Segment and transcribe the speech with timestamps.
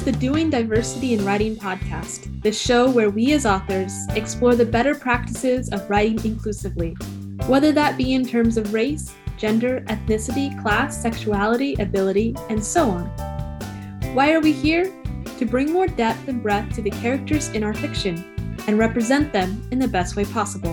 [0.00, 4.64] is the Doing Diversity in Writing podcast, the show where we as authors explore the
[4.64, 6.96] better practices of writing inclusively,
[7.46, 13.06] whether that be in terms of race, gender, ethnicity, class, sexuality, ability, and so on.
[14.14, 14.90] Why are we here?
[15.38, 19.62] To bring more depth and breadth to the characters in our fiction and represent them
[19.70, 20.72] in the best way possible.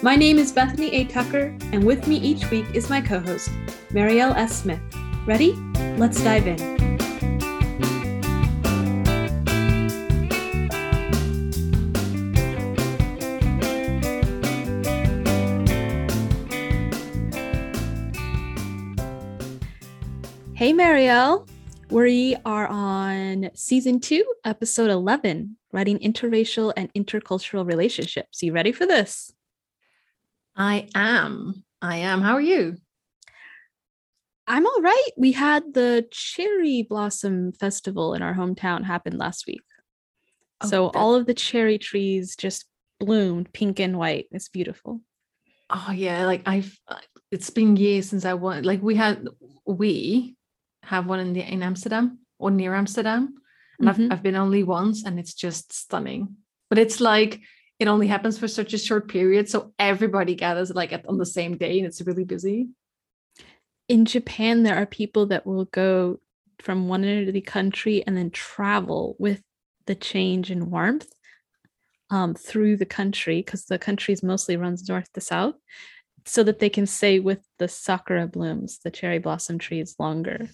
[0.00, 1.04] My name is Bethany A.
[1.04, 3.50] Tucker, and with me each week is my co host,
[3.90, 4.62] Marielle S.
[4.62, 4.80] Smith.
[5.26, 5.52] Ready?
[5.98, 6.77] Let's dive in.
[20.98, 21.48] Marielle.
[21.90, 28.42] We are on season two, episode 11, writing interracial and intercultural relationships.
[28.42, 29.32] You ready for this?
[30.56, 31.62] I am.
[31.80, 32.20] I am.
[32.20, 32.78] How are you?
[34.48, 35.08] I'm all right.
[35.16, 39.62] We had the cherry blossom festival in our hometown happen last week.
[40.62, 42.64] Oh, so all of the cherry trees just
[42.98, 44.26] bloomed pink and white.
[44.32, 45.00] It's beautiful.
[45.70, 46.96] Oh yeah, like I've uh,
[47.30, 49.28] it's been years since I went like we had
[49.64, 50.34] we
[50.88, 53.34] have one in the in Amsterdam or near Amsterdam.
[53.78, 54.04] And mm-hmm.
[54.04, 56.36] I've, I've been only once and it's just stunning.
[56.68, 57.40] But it's like
[57.78, 59.48] it only happens for such a short period.
[59.48, 62.68] So everybody gathers like at, on the same day and it's really busy.
[63.88, 66.18] In Japan, there are people that will go
[66.60, 69.42] from one end of the country and then travel with
[69.86, 71.08] the change in warmth
[72.10, 75.54] um, through the country because the country mostly runs north to south
[76.26, 80.48] so that they can stay with the sakura blooms, the cherry blossom trees, longer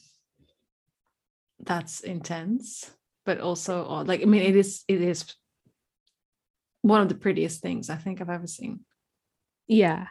[1.64, 2.90] that's intense
[3.24, 5.34] but also uh, like i mean it is it is
[6.82, 8.80] one of the prettiest things i think i've ever seen.
[9.66, 10.06] Yeah.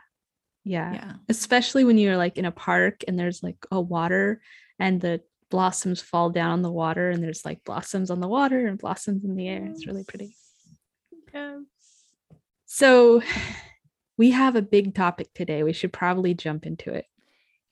[0.64, 0.94] Yeah.
[0.94, 1.14] Yeah.
[1.30, 4.42] Especially when you're like in a park and there's like a water
[4.80, 8.66] and the blossoms fall down on the water and there's like blossoms on the water
[8.66, 9.66] and blossoms in the air.
[9.66, 10.36] It's really pretty.
[11.34, 11.64] Yes.
[12.66, 13.22] so
[14.18, 15.64] we have a big topic today.
[15.64, 17.06] We should probably jump into it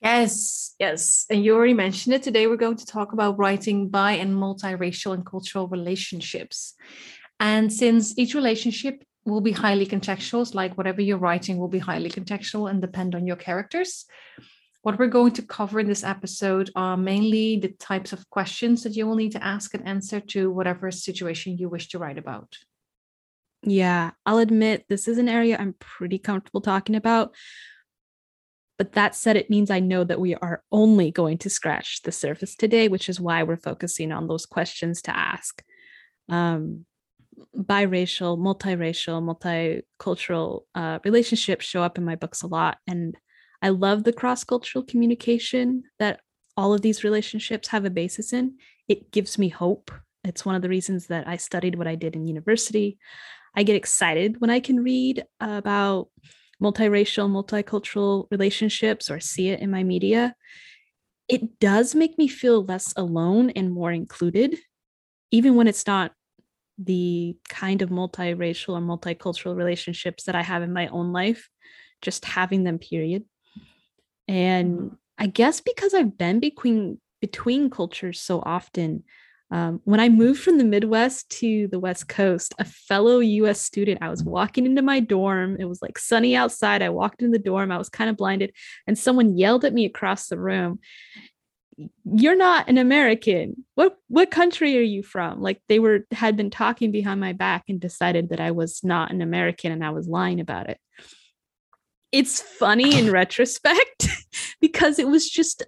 [0.01, 1.25] Yes, yes.
[1.29, 2.23] And you already mentioned it.
[2.23, 6.73] Today, we're going to talk about writing bi and multiracial and cultural relationships.
[7.39, 12.09] And since each relationship will be highly contextual, like whatever you're writing will be highly
[12.09, 14.05] contextual and depend on your characters.
[14.81, 18.95] What we're going to cover in this episode are mainly the types of questions that
[18.95, 22.57] you will need to ask and answer to whatever situation you wish to write about.
[23.61, 27.35] Yeah, I'll admit this is an area I'm pretty comfortable talking about
[28.81, 32.11] but that said, it means I know that we are only going to scratch the
[32.11, 35.61] surface today, which is why we're focusing on those questions to ask.
[36.29, 36.87] Um,
[37.55, 42.79] biracial, multiracial, multicultural uh, relationships show up in my books a lot.
[42.87, 43.15] And
[43.61, 46.21] I love the cross cultural communication that
[46.57, 48.55] all of these relationships have a basis in.
[48.87, 49.91] It gives me hope.
[50.23, 52.97] It's one of the reasons that I studied what I did in university.
[53.55, 56.07] I get excited when I can read about
[56.61, 60.35] multiracial, multicultural relationships or see it in my media,
[61.27, 64.57] it does make me feel less alone and more included,
[65.31, 66.11] even when it's not
[66.77, 71.49] the kind of multiracial or multicultural relationships that I have in my own life,
[72.01, 73.23] just having them, period.
[74.27, 74.95] And mm-hmm.
[75.17, 79.03] I guess because I've been between between cultures so often,
[79.51, 84.01] um, when I moved from the Midwest to the West Coast, a fellow US student,
[84.01, 85.57] I was walking into my dorm.
[85.59, 86.81] It was like sunny outside.
[86.81, 87.69] I walked in the dorm.
[87.69, 88.53] I was kind of blinded,
[88.87, 90.79] and someone yelled at me across the room,
[92.05, 93.65] You're not an American.
[93.75, 95.41] What what country are you from?
[95.41, 99.11] Like they were had been talking behind my back and decided that I was not
[99.11, 100.79] an American and I was lying about it.
[102.13, 104.07] It's funny in retrospect
[104.61, 105.63] because it was just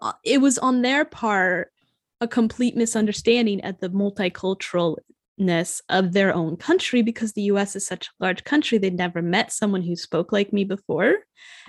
[0.00, 1.72] uh, it was on their part
[2.20, 8.06] a complete misunderstanding at the multiculturalness of their own country because the US is such
[8.06, 8.78] a large country.
[8.78, 11.16] They'd never met someone who spoke like me before.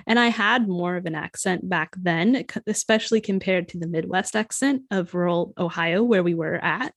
[0.08, 4.84] And I had more of an accent back then, especially compared to the Midwest accent
[4.92, 6.94] of rural Ohio, where we were at.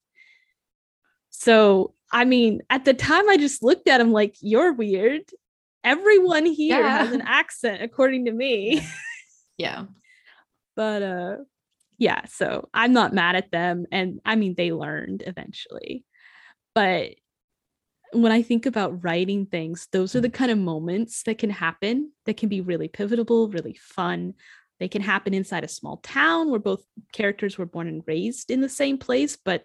[1.31, 5.22] So, I mean, at the time, I just looked at him like, you're weird.
[5.84, 6.99] Everyone here yeah.
[6.99, 8.87] has an accent, according to me.
[9.58, 9.84] yeah.
[10.76, 11.37] But, uh,
[11.98, 13.86] yeah, so I'm not mad at them.
[13.90, 16.04] And I mean, they learned eventually.
[16.74, 17.16] But
[18.12, 20.34] when I think about writing things, those are the mm.
[20.34, 24.34] kind of moments that can happen that can be really pivotal, really fun.
[24.78, 28.60] They can happen inside a small town where both characters were born and raised in
[28.60, 29.64] the same place, but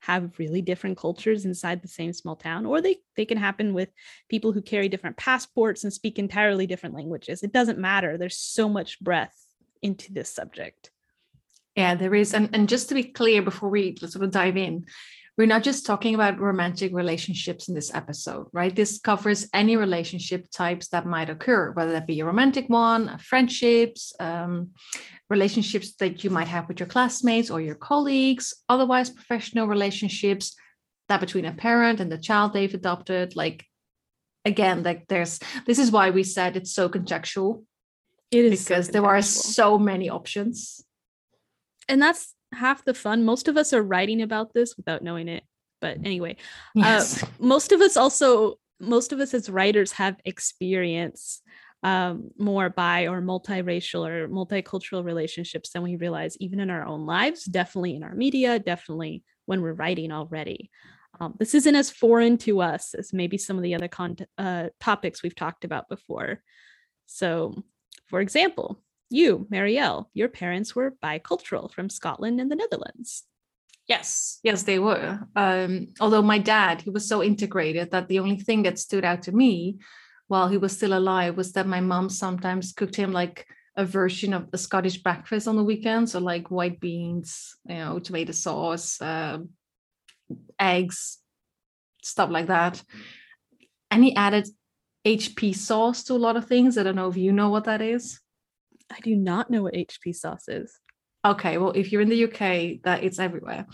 [0.00, 3.90] have really different cultures inside the same small town or they they can happen with
[4.30, 8.66] people who carry different passports and speak entirely different languages it doesn't matter there's so
[8.66, 9.46] much breadth
[9.82, 10.90] into this subject
[11.76, 12.34] Yeah, there is.
[12.34, 14.86] And, and just to be clear before we sort of dive in,
[15.38, 18.74] we're not just talking about romantic relationships in this episode, right?
[18.74, 24.12] This covers any relationship types that might occur, whether that be a romantic one, friendships,
[24.20, 24.70] um,
[25.30, 30.56] relationships that you might have with your classmates or your colleagues, otherwise professional relationships,
[31.08, 33.34] that between a parent and the child they've adopted.
[33.34, 33.64] Like,
[34.44, 37.64] again, like there's this is why we said it's so contextual.
[38.30, 40.84] It is because so there are so many options.
[41.90, 43.24] And that's half the fun.
[43.24, 45.44] Most of us are writing about this without knowing it.
[45.80, 46.36] But anyway,
[46.74, 47.22] Yes.
[47.22, 51.42] uh, most of us also, most of us as writers have experience
[51.82, 57.06] um, more bi or multiracial or multicultural relationships than we realize, even in our own
[57.06, 60.70] lives, definitely in our media, definitely when we're writing already.
[61.18, 64.68] Um, this isn't as foreign to us as maybe some of the other con- uh,
[64.78, 66.42] topics we've talked about before.
[67.06, 67.54] So,
[68.08, 73.24] for example, you, Marielle, your parents were bicultural from Scotland and the Netherlands.
[73.86, 75.18] Yes, yes, they were.
[75.34, 79.22] Um, although my dad, he was so integrated that the only thing that stood out
[79.22, 79.78] to me
[80.28, 84.32] while he was still alive was that my mom sometimes cooked him like a version
[84.32, 89.00] of the Scottish breakfast on the weekends, so like white beans, you know, tomato sauce,
[89.00, 89.38] uh,
[90.58, 91.18] eggs,
[92.02, 92.82] stuff like that.
[93.90, 94.48] And he added
[95.04, 96.78] HP sauce to a lot of things.
[96.78, 98.20] I don't know if you know what that is.
[98.90, 100.78] I do not know what HP sauce is.
[101.24, 103.66] Okay, well, if you're in the UK, that it's everywhere.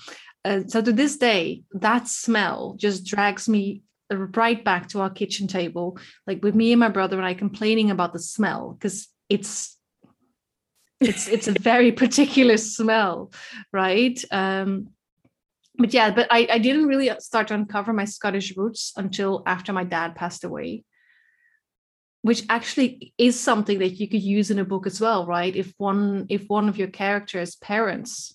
[0.45, 5.47] Uh, so to this day, that smell just drags me right back to our kitchen
[5.47, 9.77] table, like with me and my brother and I complaining about the smell because it's
[11.01, 13.33] it's it's a very particular smell,
[13.73, 14.23] right?
[14.31, 14.89] Um,
[15.79, 19.73] but yeah, but I, I didn't really start to uncover my Scottish roots until after
[19.73, 20.85] my dad passed away
[22.27, 25.55] which actually is something that you could use in a book as well right?
[25.55, 28.35] If one if one of your characters parents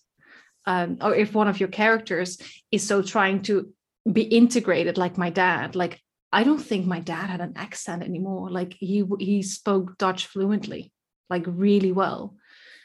[0.65, 2.37] um, or if one of your characters
[2.71, 3.73] is so trying to
[4.11, 5.99] be integrated like my dad like
[6.31, 8.49] i don't think my dad had an accent anymore.
[8.49, 10.91] Like he he spoke dutch fluently
[11.29, 12.35] like really well.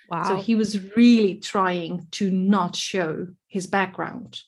[0.08, 0.22] Wow.
[0.28, 4.40] so he was really trying to not show his background.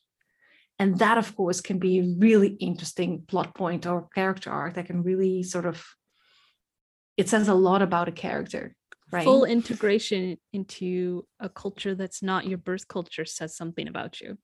[0.81, 4.87] And that of course can be a really interesting plot point or character arc that
[4.87, 5.85] can really sort of
[7.19, 8.75] it says a lot about a character
[9.11, 9.25] right?
[9.25, 14.39] Full integration into a culture that's not your birth culture says something about you.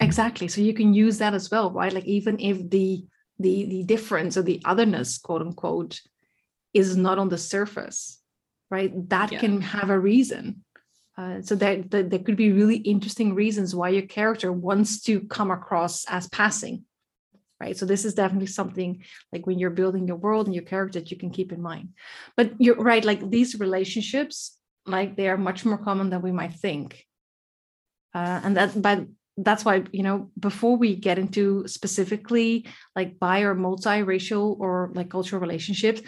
[0.00, 1.92] exactly so you can use that as well right?
[1.92, 3.04] Like even if the
[3.38, 6.00] the the difference or the otherness quote unquote
[6.74, 8.18] is not on the surface
[8.70, 8.90] right?
[9.10, 9.40] That Yeah.
[9.40, 10.64] can have a reason.
[11.18, 15.20] Uh, so there, there there could be really interesting reasons why your character wants to
[15.20, 16.84] come across as passing
[17.62, 18.90] right so this is definitely something
[19.32, 21.88] like when you're building your world and your character that you can keep in mind
[22.36, 24.36] but you're right like these relationships
[24.96, 26.88] like they are much more common than we might think
[28.18, 28.98] uh, and that but
[29.36, 30.18] that's why you know
[30.48, 31.44] before we get into
[31.78, 32.66] specifically
[32.98, 36.00] like bi or multiracial or like cultural relationships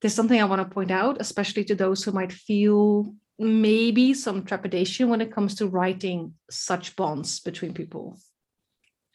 [0.00, 4.44] there's something i want to point out especially to those who might feel maybe some
[4.44, 8.06] trepidation when it comes to writing such bonds between people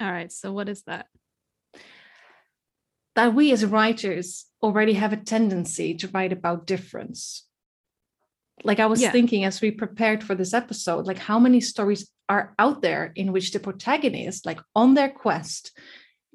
[0.04, 0.32] All right.
[0.32, 1.08] So what is that?
[3.16, 7.46] That we as writers already have a tendency to write about difference.
[8.64, 9.12] Like I was Yeah.
[9.12, 13.32] thinking as we prepared for this episode, like how many stories are out there in
[13.32, 15.72] which the protagonist, like on their quest,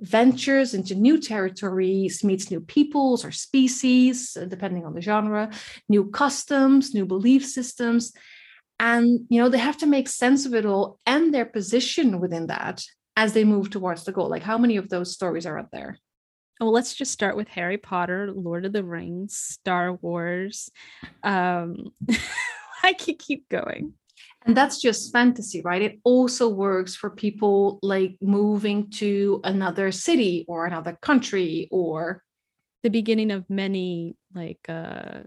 [0.01, 5.51] ventures into new territories, meets new peoples or species, uh, depending on the genre,
[5.89, 8.13] new customs, new belief systems.
[8.79, 12.47] And you know, they have to make sense of it all and their position within
[12.47, 12.85] that
[13.17, 14.29] as they move towards the goal.
[14.29, 15.99] Like how many of those stories are out there?
[16.61, 20.71] Well, let's just start with Harry Potter, Lord of the Rings, Star Wars.
[21.23, 21.93] Um,
[22.83, 23.95] I could keep going.
[24.45, 25.83] And that's just fantasy, right?
[25.83, 32.23] It also works for people like moving to another city or another country or
[32.83, 35.23] The beginning of many like uh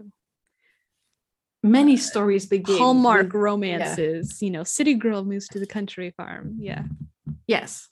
[1.62, 2.76] many stories begin.
[2.76, 6.56] Hallmark with- romances, you know, city girl moves to the country farm.
[6.58, 6.84] Yeah.
[7.46, 7.88] Yes.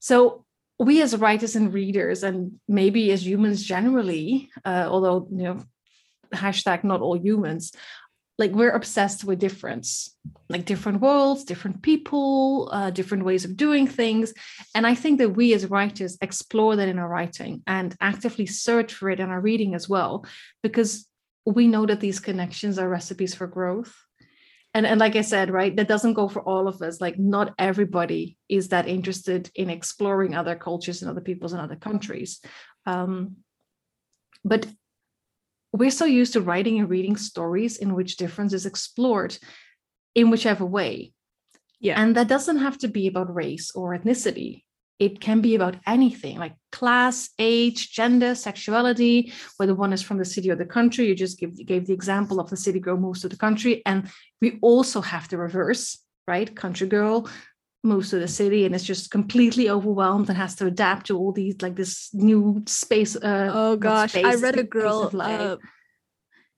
[0.00, 0.44] So
[0.80, 5.58] we as writers and readers, and maybe as humans generally, uh, although you know,
[6.34, 7.72] hashtag not all humans,
[8.38, 10.16] like we're obsessed with difference,
[10.48, 14.32] like different worlds, different people, uh, different ways of doing things.
[14.74, 18.94] And I think that we as writers explore that in our writing and actively search
[18.94, 20.24] for it in our reading as well,
[20.62, 21.06] because
[21.44, 23.94] we know that these connections are recipes for growth
[24.74, 27.54] and and like i said right that doesn't go for all of us like not
[27.58, 32.40] everybody is that interested in exploring other cultures and other peoples and other countries
[32.86, 33.36] um,
[34.44, 34.66] but
[35.72, 39.36] we're so used to writing and reading stories in which difference is explored
[40.14, 41.12] in whichever way.
[41.78, 42.00] Yeah.
[42.00, 44.64] And that doesn't have to be about race or ethnicity.
[45.00, 50.24] It can be about anything like class, age, gender, sexuality, whether one is from the
[50.24, 51.06] city or the country.
[51.06, 53.82] You just give, gave the example of the city girl moves to the country.
[53.86, 54.10] And
[54.42, 56.54] we also have the reverse, right?
[56.54, 57.28] Country girl
[57.82, 61.32] moves to the city and is just completely overwhelmed and has to adapt to all
[61.32, 63.16] these like this new space.
[63.16, 65.10] Uh, oh gosh, space, I read a girl.
[65.18, 65.56] Uh,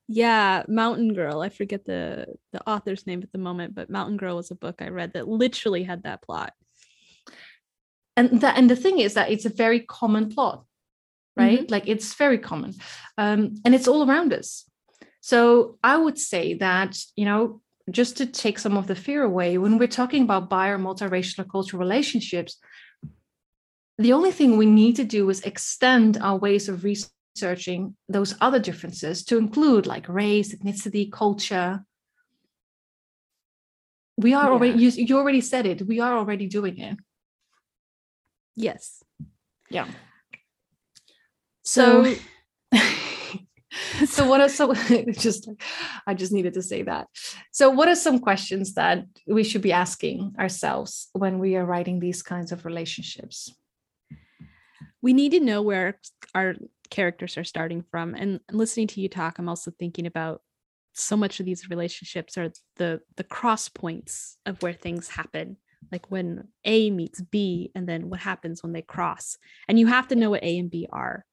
[0.09, 1.41] yeah, Mountain Girl.
[1.41, 4.81] I forget the the author's name at the moment, but Mountain Girl was a book
[4.81, 6.53] I read that literally had that plot.
[8.15, 10.65] And that and the thing is that it's a very common plot
[11.35, 11.61] right?
[11.61, 11.71] Mm-hmm.
[11.71, 12.73] like it's very common.
[13.17, 14.65] Um, and it's all around us.
[15.21, 19.57] So i would say that you know just to take some of the fear away
[19.57, 22.57] when we're talking about bi or multiracial or cultural relationships
[23.97, 28.59] the only thing we need to do is extend our ways of researching those other
[28.59, 31.83] differences to include like race ethnicity culture.
[34.17, 35.87] We are already you, you already said it.
[35.87, 36.97] We are already doing it
[38.55, 39.03] Yes.
[39.69, 39.87] yeah
[41.63, 42.15] So,
[44.05, 44.73] so what are some
[45.13, 45.49] just
[46.05, 47.07] i just needed to say that
[47.51, 51.99] so what are some questions that we should be asking ourselves when we are writing
[51.99, 53.51] these kinds of relationships
[55.01, 55.99] we need to know where
[56.33, 56.55] our
[56.89, 58.15] characters are starting from.
[58.15, 60.41] And listening to you talk, I'm also thinking about
[60.93, 65.57] so much of these relationships are the the cross points of where things happen
[65.91, 69.37] like when a meets b and then what happens when they cross.
[69.67, 71.25] And you have to know what a and b are.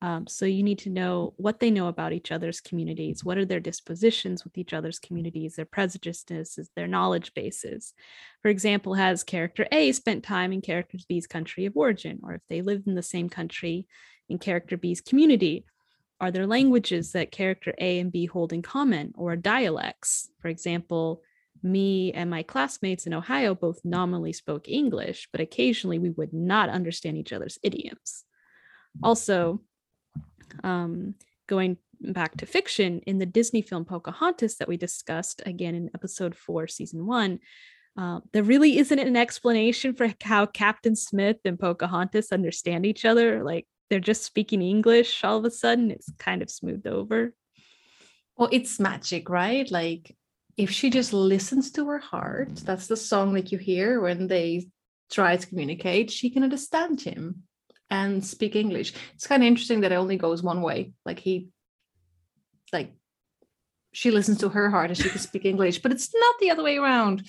[0.00, 3.24] Um, so you need to know what they know about each other's communities.
[3.24, 7.94] What are their dispositions with each other's communities their prejudices their knowledge bases?
[8.42, 12.42] For example has character a spent time in character b's country of origin or if
[12.48, 13.86] they lived in the same country
[14.28, 15.64] in character b's community
[16.20, 20.30] are there languages that character A and B hold in common or dialects?
[20.40, 21.22] For example,
[21.62, 26.68] me and my classmates in Ohio both nominally spoke English, but occasionally we would not
[26.68, 28.24] understand each other's idioms.
[29.02, 29.60] Also,
[30.64, 31.14] um,
[31.46, 36.34] going back to fiction, in the Disney film Pocahontas that we discussed again in episode
[36.34, 37.40] four, season one,
[37.96, 43.42] uh, there really isn't an explanation for how Captain Smith and Pocahontas understand each other.
[43.42, 45.90] Like they're just speaking English all of a sudden.
[45.90, 47.34] It's kind of smoothed over.
[48.36, 50.16] well it's magic right like
[50.58, 54.66] if she just listens to her heart that's the song that you hear when they
[55.10, 57.44] try to communicate she can understand him
[57.90, 61.48] and speak english it's kind of interesting that it only goes one way like he
[62.72, 62.92] like
[63.92, 66.62] she listens to her heart and she can speak english but it's not the other
[66.62, 67.22] way around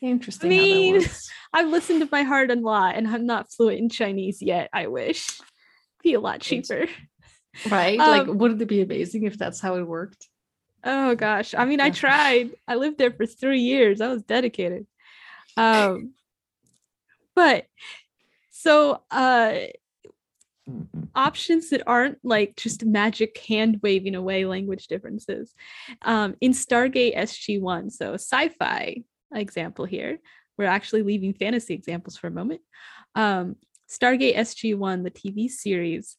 [0.00, 1.04] interesting I mean.
[1.52, 4.68] I've listened to my heart a lot and I'm not fluent in Chinese yet.
[4.72, 5.40] I wish.
[6.02, 6.86] Be a lot cheaper.
[7.70, 10.28] right Um, like wouldn't it be amazing if that's how it worked
[10.84, 11.54] Oh gosh.
[11.56, 12.50] I mean, I tried.
[12.66, 14.00] I lived there for three years.
[14.00, 14.86] I was dedicated.
[15.56, 16.14] Um
[17.34, 17.66] but
[18.50, 19.54] so uh
[21.14, 25.54] options that aren't like just magic hand waving away language differences.
[26.02, 29.02] Um, in Stargate SG1, so sci-fi
[29.34, 30.18] example here,
[30.56, 32.60] we're actually leaving fantasy examples for a moment.
[33.14, 33.56] Um,
[33.88, 36.16] Stargate SG1, the TV series,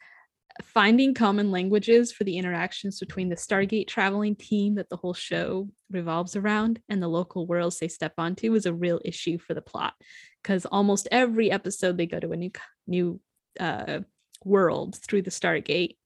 [0.62, 5.70] finding common languages for the interactions between the Stargate traveling team that the whole show
[5.90, 9.62] revolves around and the local worlds they step onto is a real issue for the
[9.62, 9.94] plot
[10.42, 12.52] because almost every episode they go to a new
[12.88, 13.20] new
[13.60, 14.00] uh,
[14.44, 15.98] world through the Stargate,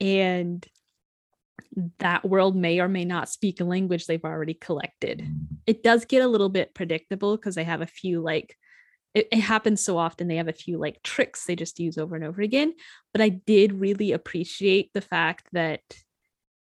[0.00, 0.66] and
[1.98, 5.26] that world may or may not speak a language they've already collected.
[5.66, 8.56] It does get a little bit predictable because they have a few like
[9.14, 12.16] it, it happens so often they have a few like tricks they just use over
[12.16, 12.74] and over again.
[13.12, 15.80] But I did really appreciate the fact that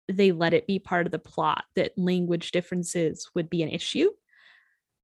[0.08, 4.10] they let it be part of the plot that language differences would be an issue.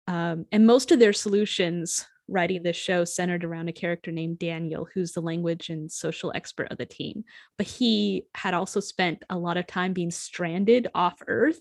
[0.07, 4.87] Um, and most of their solutions writing this show centered around a character named Daniel,
[4.95, 7.25] who's the language and social expert of the team.
[7.59, 11.61] But he had also spent a lot of time being stranded off Earth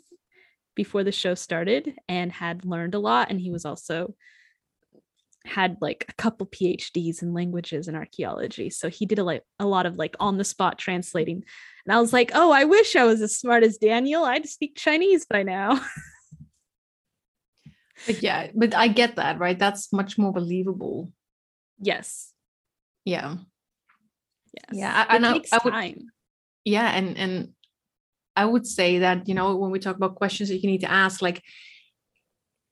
[0.76, 3.30] before the show started and had learned a lot.
[3.30, 4.14] And he was also
[5.46, 8.70] had like a couple PhDs in languages and archaeology.
[8.70, 11.44] So he did a like a lot of like on the spot translating.
[11.86, 14.24] And I was like, oh, I wish I was as smart as Daniel.
[14.24, 15.82] I'd speak Chinese by now.
[18.08, 21.12] but yeah but i get that right that's much more believable
[21.80, 22.32] yes.
[23.06, 23.36] yeah
[24.54, 24.66] Yes.
[24.74, 26.08] Yeah, I- it and I- I would- time.
[26.66, 27.50] yeah and and
[28.36, 30.92] i would say that you know when we talk about questions that you need to
[30.92, 31.44] ask like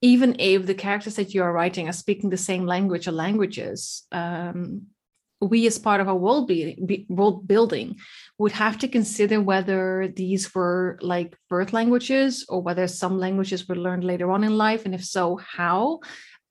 [0.01, 4.05] even if the characters that you are writing are speaking the same language or languages
[4.11, 4.87] um
[5.41, 7.97] we as part of our world building, world building
[8.37, 13.75] would have to consider whether these were like birth languages or whether some languages were
[13.75, 15.99] learned later on in life and if so how?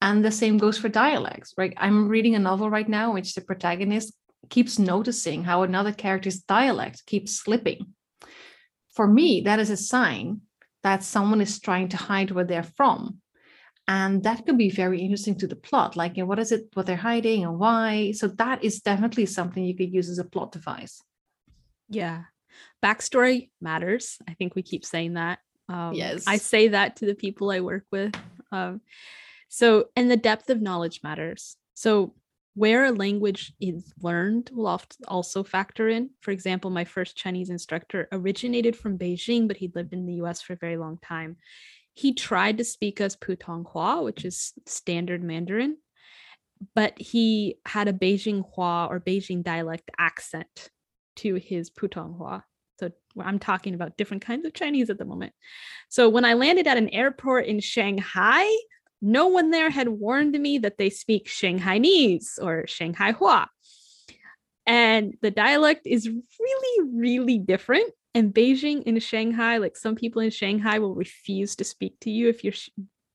[0.00, 1.75] And the same goes for dialects right?
[1.76, 4.14] I'm reading a novel right now which the protagonist
[4.49, 7.95] keeps noticing how another character's dialect keeps slipping.
[8.95, 10.40] For me that is a sign
[10.83, 13.21] that someone is trying to hide where they're from
[13.88, 16.68] and that could be very interesting to the plot like you know, what is it
[16.75, 18.12] what they're hiding and why?
[18.12, 21.00] So that is definitely something you could use as a plot device.
[21.88, 22.25] Yeah.
[22.85, 24.18] Backstory matters.
[24.28, 25.38] I think we keep saying that.
[25.71, 26.25] Um, yes.
[26.26, 28.14] I say that to the people i work with.
[28.52, 28.83] Um,
[29.49, 31.57] so and the depth of knowledge matters.
[31.73, 32.14] So
[32.54, 36.11] where a language is learned will often also factor in.
[36.21, 40.42] For example, my first Chinese instructor originated from Beijing, but he'd lived in the US
[40.42, 41.37] for a very long time
[41.99, 45.78] he tried to speak us Putonghua, which is standard Mandarin,
[46.73, 50.71] but he had a Beijing Hua or Beijing dialect accent
[51.17, 52.45] to his Putonghua.
[52.78, 55.33] So I'm talking about different kinds of Chinese at the moment.
[55.88, 58.49] So when I landed at an airport in Shanghai,
[59.02, 63.49] no one there had warned me that they speak Shanghainese or Shanghai Hua.
[64.67, 70.30] And the dialect is really, really different in Beijing in Shanghai, like some people in
[70.30, 72.70] Shanghai will refuse to speak to you if you're sh-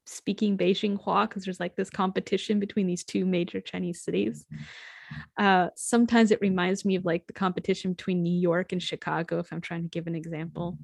[0.05, 4.45] speaking Beijing Hua because there's like this competition between these two major Chinese cities.
[5.38, 9.51] Uh, sometimes it reminds me of like the competition between New York and Chicago, if
[9.51, 10.77] I'm trying to give an example.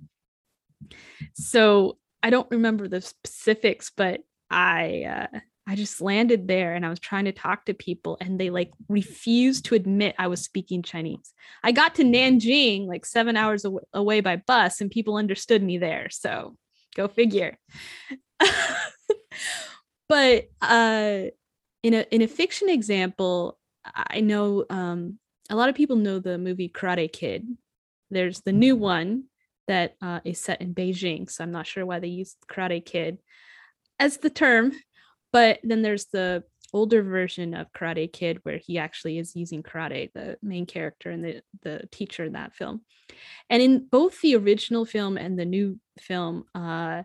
[1.33, 5.39] So I don't remember the specifics, but I uh,
[5.69, 8.71] I just landed there and I was trying to talk to people and they like
[8.87, 11.31] refused to admit I was speaking Chinese.
[11.63, 16.09] I got to Nanjing like 7 hours away by bus and people understood me there.
[16.09, 16.57] So
[16.95, 17.59] go figure.
[20.09, 21.25] but uh
[21.83, 25.19] in a in a fiction example, I know um
[25.51, 27.45] a lot of people know the movie Karate Kid.
[28.09, 29.25] There's the new one
[29.67, 33.19] that uh, is set in Beijing, so I'm not sure why they used Karate Kid
[33.99, 34.71] as the term
[35.31, 40.11] but then there's the older version of Karate Kid where he actually is using karate,
[40.13, 42.81] the main character and the the teacher in that film.
[43.49, 47.03] And in both the original film and the new film, uh,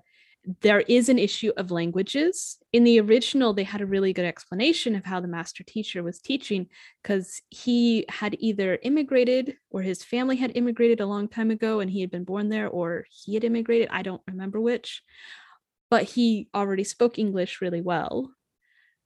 [0.60, 2.58] there is an issue of languages.
[2.74, 6.20] In the original, they had a really good explanation of how the master teacher was
[6.20, 6.66] teaching
[7.02, 11.90] because he had either immigrated or his family had immigrated a long time ago and
[11.90, 13.88] he had been born there, or he had immigrated.
[13.90, 15.02] I don't remember which
[15.94, 18.32] but he already spoke English really well.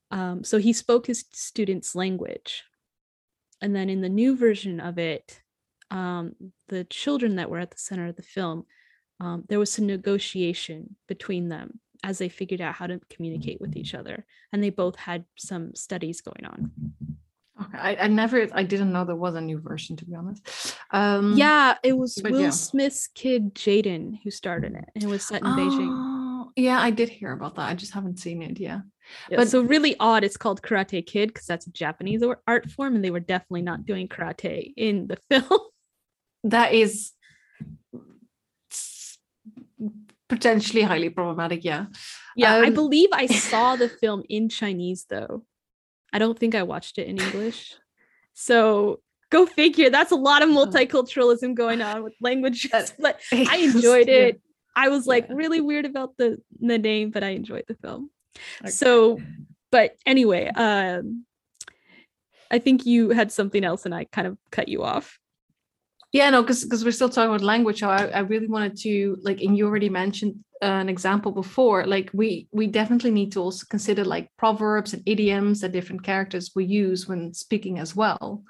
[0.09, 2.63] Um, so he spoke his students' language.
[3.61, 5.39] And then in the new version of it,
[5.91, 6.33] um,
[6.67, 8.65] the children that were at the center of the film,
[9.19, 13.77] um, there was some negotiation between them as they figured out how to communicate with
[13.77, 14.25] each other.
[14.51, 16.71] And they both had some studies going on.
[17.61, 20.75] Okay, I, I never, I didn't know there was a new version to be honest.
[20.89, 22.49] Um, yeah, it was Will yeah.
[22.49, 26.18] Smith's kid Jaden who started it, and it was set in oh, Beijing.
[26.55, 27.69] Yeah, I did hear about that.
[27.69, 28.59] I just haven't seen it.
[28.59, 28.81] Yeah.
[29.29, 30.23] yeah but so really odd.
[30.23, 33.85] It's called Karate Kid because that's a Japanese art form, and they were definitely not
[33.85, 35.59] doing karate in the film.
[36.43, 37.11] That is
[40.29, 41.65] potentially highly problematic.
[41.65, 41.87] Yeah.
[42.35, 45.43] Yeah, um, I believe I saw the film in Chinese though.
[46.13, 47.75] I don't think I watched it in English.
[48.33, 49.89] So go figure.
[49.89, 54.41] That's a lot of multiculturalism going on with languages, but I enjoyed it.
[54.75, 55.35] I was like yeah.
[55.35, 58.09] really weird about the the name, but I enjoyed the film.
[58.61, 58.71] Okay.
[58.71, 59.19] So,
[59.71, 61.25] but anyway, um,
[62.51, 65.19] I think you had something else, and I kind of cut you off.
[66.11, 67.79] Yeah, no, because because we're still talking about language.
[67.79, 71.85] So I, I really wanted to like, and you already mentioned uh, an example before.
[71.85, 76.51] Like we we definitely need to also consider like proverbs and idioms that different characters
[76.55, 78.43] will use when speaking as well.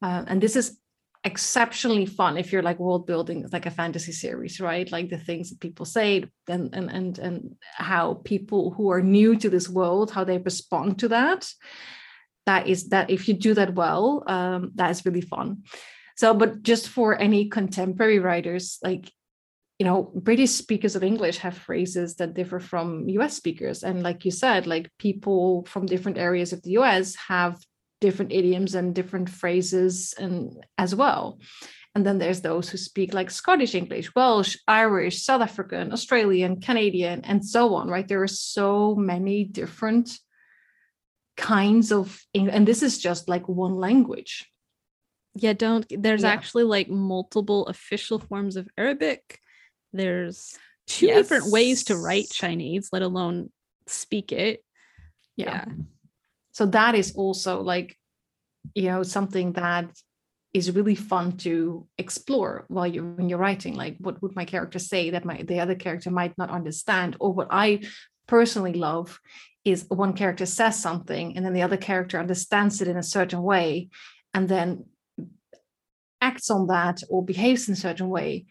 [0.00, 0.78] Uh, and this is
[1.26, 4.90] exceptionally fun if you're like world building like a fantasy series right?
[4.92, 9.36] Like the things that people say and and and and how people who are new
[9.36, 11.50] to this world how they respond to that.
[12.46, 15.64] That is that if you do that well um that is really fun.
[16.16, 19.12] So but just for any contemporary writers like
[19.80, 23.82] you know british speakers of english have phrases that differ from us speakers.
[23.82, 27.58] And like you said like people from different areas of the us have
[28.00, 31.38] different idioms and different phrases and as well
[31.96, 37.24] and then there's those who speak like scottish english welsh irish south african australian canadian
[37.24, 40.10] and so on right there are so many different
[41.36, 44.50] kinds of and this is just like one language
[45.34, 46.30] yeah don't there's yeah.
[46.30, 49.38] actually like multiple official forms of arabic
[49.92, 50.54] there's
[50.86, 51.16] two yes.
[51.16, 53.50] different ways to write chinese let alone
[53.86, 54.62] speak it
[55.36, 55.64] yeah.
[55.66, 55.72] yeah
[56.56, 57.98] so that is also like
[58.74, 59.90] you know something that
[60.54, 64.78] is really fun to explore while you're when you're writing like what would my character
[64.78, 67.14] say that my the other character might not understand?
[67.20, 67.80] Or what i
[68.26, 69.20] personally love
[69.66, 73.42] is one character says something and then the other character understands it in a certain
[73.42, 73.90] way
[74.32, 74.86] and then
[76.22, 78.46] acts on that or behaves in a certain way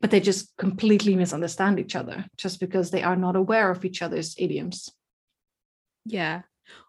[0.00, 4.00] but they just completely misunderstand each other just because they are not aware of each
[4.00, 4.88] other's idioms.
[6.06, 6.42] Yeah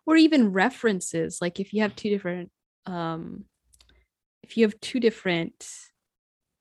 [0.05, 2.51] or even references like if you have two different
[2.85, 3.45] um
[4.41, 5.69] if you have two different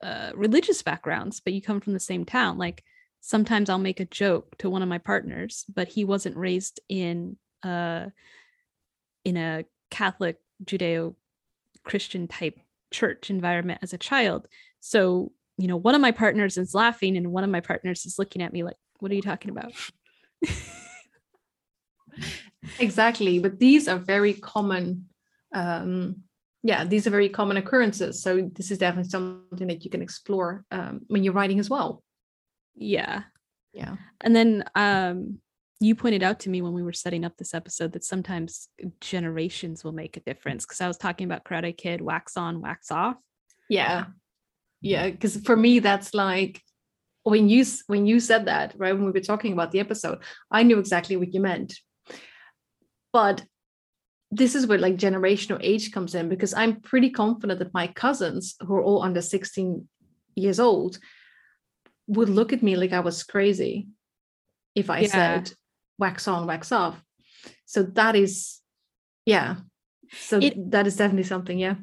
[0.03, 2.83] uh religious backgrounds but you come from the same town like
[3.21, 7.37] sometimes i'll make a joke to one of my partners but he wasn't raised in
[7.63, 8.07] uh
[9.25, 11.15] in a catholic judeo
[11.85, 12.59] christian type
[12.93, 14.47] church environment as a child.
[14.81, 18.19] So you know one of my partners is laughing and one of my partners is
[18.19, 19.73] looking at me like what are you talking about
[22.79, 25.07] exactly but these are very common
[25.55, 26.17] um
[26.63, 30.65] yeah these are very common occurrences so this is definitely something that you can explore
[30.71, 32.03] um, when you're writing as well.
[32.75, 33.23] Yeah.
[33.73, 33.97] Yeah.
[34.21, 35.39] And then um
[35.81, 38.69] you pointed out to me when we were setting up this episode that sometimes
[39.01, 42.91] generations will make a difference because i was talking about karate kid wax on wax
[42.91, 43.17] off.
[43.69, 44.07] Yeah.
[44.81, 46.61] Yeah because for me that's like
[47.25, 50.19] when you when you said that right when we were talking about the episode
[50.51, 51.75] i knew exactly what you meant
[53.13, 53.45] but
[54.31, 58.55] this is where like generational age comes in because i'm pretty confident that my cousins
[58.61, 59.87] who are all under 16
[60.37, 60.99] years old
[62.07, 63.89] would look at me like i was crazy
[64.75, 65.09] if i Yeah.
[65.09, 65.53] said
[65.99, 67.03] wax on wax off
[67.67, 68.61] so that is
[69.27, 69.57] yeah
[70.13, 71.77] so It- that is definitely something yeah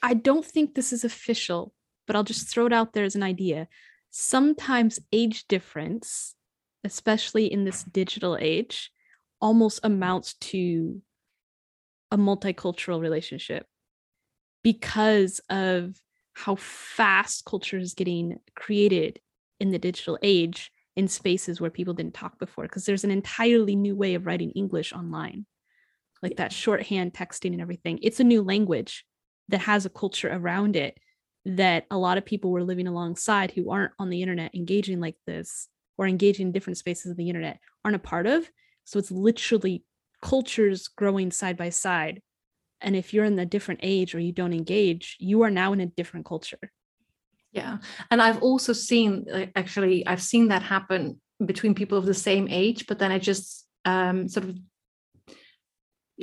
[0.00, 1.72] I don't think this is official,
[2.06, 3.66] but I'll just throw it out there as an idea.
[4.10, 6.36] Sometimes age difference,
[6.84, 8.92] especially in this digital age,
[9.40, 11.00] almost amounts to
[12.10, 13.66] a multicultural relationship
[14.62, 15.94] because of
[16.34, 19.20] how fast culture is getting created
[19.60, 23.76] in the digital age in spaces where people didn't talk before because there's an entirely
[23.76, 25.46] new way of writing english online.
[26.22, 29.04] Like that shorthand texting and everything it's a new language
[29.48, 30.98] that has a culture around it
[31.44, 35.16] that a lot of people were living alongside who aren't on the internet engaging like
[35.26, 38.50] this or engaging in different spaces of the internet aren't a part of
[38.88, 39.84] so it's literally
[40.22, 42.22] cultures growing side by side
[42.80, 45.80] and if you're in a different age or you don't engage you are now in
[45.80, 46.58] a different culture
[47.52, 47.78] Yeah.
[48.10, 52.86] And I've also seen actually I've seen that happen between people of the same age,
[52.86, 54.58] but then it just um sort of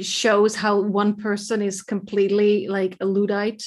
[0.01, 3.63] shows how one person is completely like a Luddite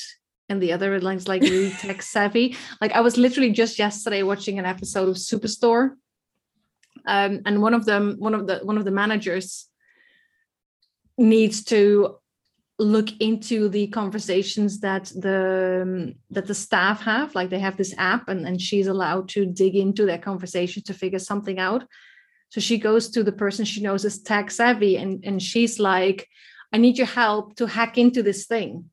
[0.48, 2.56] and the other is like really tech savvy.
[2.80, 5.90] Like I was literally just yesterday watching an episode of Superstore.
[7.09, 9.66] Um, and one of them, one of the one of the managers
[11.16, 12.18] needs to
[12.79, 17.94] look into the conversations that the um, that the staff have like they have this
[17.99, 21.85] app and, and she's allowed to dig into their conversation to figure something out.
[22.51, 26.29] So she goes to the person she knows is tech savvy and and she's like
[26.73, 28.90] i need your help to hack into this thing.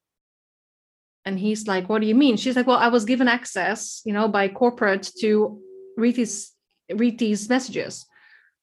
[1.25, 2.37] And he's like what do you mean?
[2.37, 5.61] She's like well i was given access you know by corporate to
[5.97, 6.54] read these
[6.93, 8.05] read these messages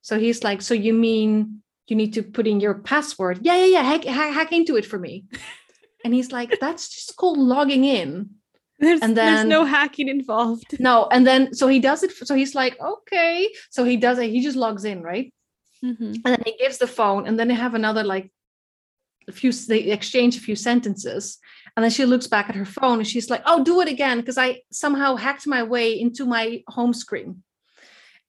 [0.00, 3.40] so he's like so you mean you need to put in your password.
[3.42, 3.82] Yeah, yeah, yeah.
[3.82, 5.24] Hack, hack, hack into it for me.
[6.04, 8.30] And he's like, that's just called logging in.
[8.80, 12.11] there's, And there's no hacking involved No, and then so he does it.
[12.11, 13.48] So he's like, okay.
[13.70, 14.30] So he does it.
[14.30, 15.32] He just logs in, right?
[15.85, 16.14] Mhm.
[16.24, 18.32] And then he gives the phone, and then they have another like
[19.28, 19.52] a few.
[19.52, 21.38] They exchange a few sentences,
[21.76, 24.18] and then she looks back at her phone and she's like, oh, do it again
[24.18, 27.44] because I somehow hacked my way into my home screen.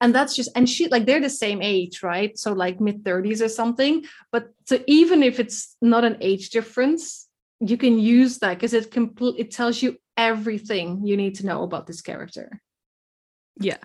[0.04, 2.38] And that's just and she like they're the same age, right?
[2.38, 4.04] So like mid 30s or something.
[4.34, 7.30] But so even if it's not an age difference,
[7.62, 11.64] you can use that because it complete it tells you everything you need to know
[11.64, 12.62] about this character.
[13.60, 13.78] yeah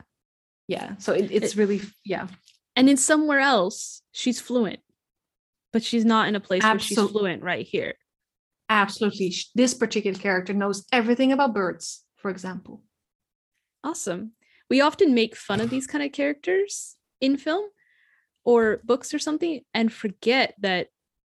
[0.67, 0.97] Yeah.
[0.99, 2.27] So it, it's really yeah.
[2.75, 4.81] and in somewhere else she's fluent
[5.73, 7.95] but she's not in a place where she's fluent right here
[8.71, 9.33] Absolutely.
[9.55, 12.83] This particular character knows everything about birds, for example.
[13.83, 14.33] awesome
[14.71, 17.69] we often make fun of these kind of characters in film
[18.45, 20.89] or books or something and forget that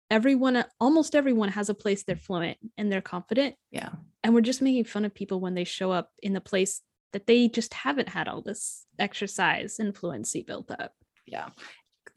[0.09, 3.89] everyone almost everyone has a place they're fluent and they're confident Yeah.
[4.23, 6.81] and we're just making fun of people when they show up in the place
[7.13, 10.93] that they just haven't had all this exercise and fluency built up
[11.25, 11.49] Yeah.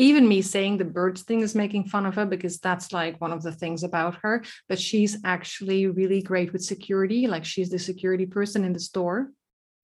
[0.00, 3.32] Even me saying the birds thing is making fun of her because that's like one
[3.32, 4.44] of the things about her.
[4.68, 7.26] But she's actually really great with security.
[7.26, 9.32] Like she's the security person in the store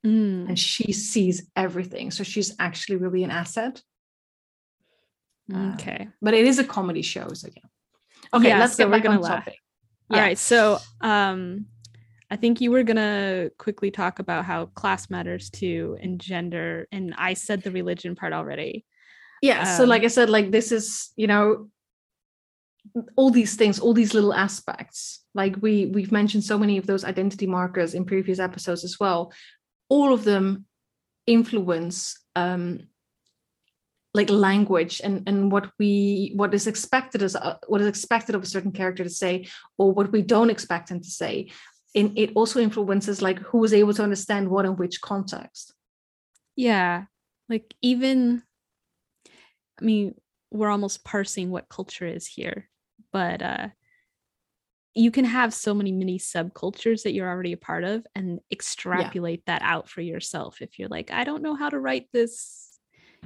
[0.05, 2.11] Mm, and she sees everything.
[2.11, 3.83] So she's actually really an asset.
[5.53, 7.29] Uh, okay But it is a comedy show.
[7.35, 7.63] So yeah.
[8.33, 9.45] Okay, Yeah, let's so get we're back gonna on laugh.
[9.45, 9.59] topic.
[10.11, 10.39] All right.
[10.39, 11.67] So um
[12.31, 16.87] I think you were gonna quickly talk about how class matters too and gender.
[16.93, 18.85] And I said the religion part already.
[19.43, 19.61] Yeah.
[19.61, 21.69] Um, so like I said, like this is, you know,
[23.17, 25.21] all these things, all these little aspects.
[25.35, 29.33] Like we we've mentioned so many of those identity markers in previous episodes as well.
[29.89, 30.67] All of them
[31.27, 32.81] influence um
[34.13, 38.43] like language and and what we what is expected as uh, what is expected of
[38.43, 39.47] a certain character to say
[39.79, 41.51] or what we don't expect him to say.
[41.97, 45.73] And it also influences like who is able to understand what in which context.
[46.57, 47.05] Yeah
[47.49, 48.43] like even
[49.81, 50.15] i mean
[50.51, 52.69] we're almost parsing what culture is here
[53.13, 53.69] but uh
[54.95, 59.43] you can have so many mini subcultures that you're already a part of and extrapolate
[59.47, 59.59] yeah.
[59.59, 62.79] that out for yourself if you're like i don't know how to write this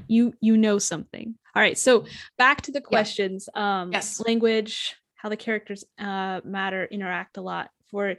[0.06, 2.04] you you know something all right so
[2.36, 3.82] back to the questions yeah.
[3.82, 4.20] um yes.
[4.20, 8.14] language how the characters uh matter interact a lot for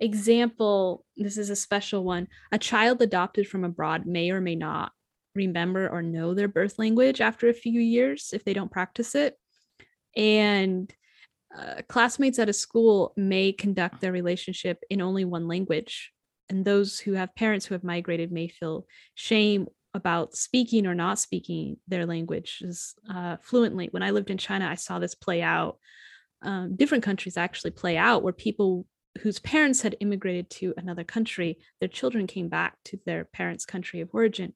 [0.00, 4.92] example this is a special one a child adopted from abroad may or may not
[5.34, 9.38] remember or know their birth language after a few years if they don't practice it
[10.16, 10.92] and
[11.58, 16.12] uh, classmates at a school may conduct their relationship in only one language
[16.52, 21.18] and those who have parents who have migrated may feel shame about speaking or not
[21.18, 23.88] speaking their languages uh, fluently.
[23.90, 25.78] When I lived in China, I saw this play out.
[26.42, 28.86] Um, different countries actually play out where people
[29.22, 34.00] whose parents had immigrated to another country, their children came back to their parents' country
[34.00, 34.52] of origin.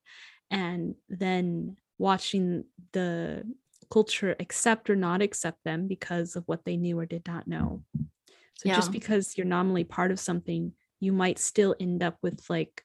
[0.50, 3.44] And then watching the
[3.90, 7.82] culture accept or not accept them because of what they knew or did not know.
[8.54, 8.76] So yeah.
[8.76, 12.84] just because you're nominally part of something, you might still end up with like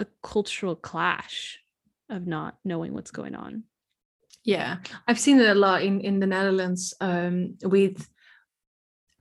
[0.00, 1.58] a cultural clash
[2.10, 3.64] of not knowing what's going on.
[4.44, 8.08] Yeah, I've seen it a lot in in the Netherlands um, with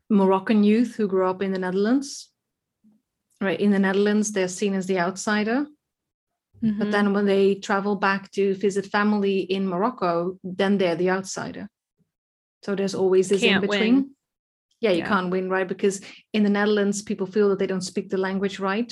[0.09, 2.29] Moroccan youth who grew up in the Netherlands.
[3.39, 5.65] Right in the Netherlands, they're seen as the outsider,
[6.63, 6.79] mm-hmm.
[6.79, 11.67] but then when they travel back to visit family in Morocco, then they're the outsider.
[12.63, 13.95] So there's always this can't in between.
[13.95, 14.09] Win.
[14.79, 15.07] Yeah, you yeah.
[15.07, 15.67] can't win, right?
[15.67, 16.01] Because
[16.33, 18.91] in the Netherlands, people feel that they don't speak the language right,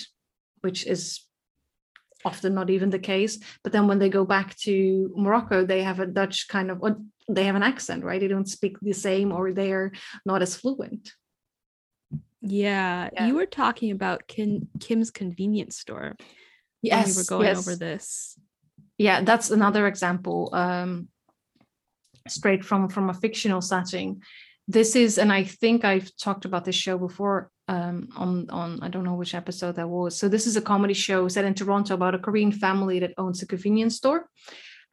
[0.62, 1.22] which is
[2.26, 3.40] often not even the case.
[3.64, 6.98] But then when they go back to Morocco, they have a Dutch kind of, or
[7.28, 8.20] they have an accent, right?
[8.20, 9.92] They don't speak the same or they're
[10.26, 11.14] not as fluent.
[12.42, 13.28] Yeah, yeah.
[13.28, 16.16] you were talking about Kim, Kim's convenience store.
[16.82, 17.60] Yes, we were going yes.
[17.60, 18.40] over this.
[18.98, 21.08] Yeah, that's another example, um,
[22.28, 24.22] straight from from a fictional setting.
[24.68, 28.90] This is, and I think I've talked about this show before um, on on I
[28.90, 30.18] don't know which episode that was.
[30.18, 33.42] So this is a comedy show set in Toronto about a Korean family that owns
[33.42, 34.30] a convenience store.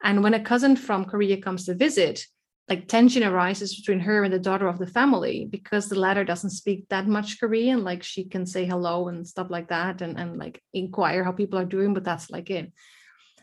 [0.03, 2.25] And when a cousin from Korea comes to visit,
[2.69, 6.49] like tension arises between her and the daughter of the family because the latter doesn't
[6.49, 7.83] speak that much Korean.
[7.83, 11.57] Like she can say hello and stuff like that and, and like inquire how people
[11.57, 12.73] are doing, but that's like it.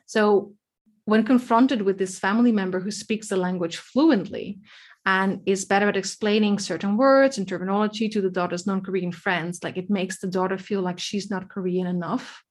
[0.07, 0.53] So
[1.07, 4.61] when confronted with this family member who speaks the language fluently,
[5.07, 9.63] and is better at explaining certain words and terminology to the daughter's non-Korean friends.
[9.63, 12.43] Like it makes the daughter feel like she's not Korean enough,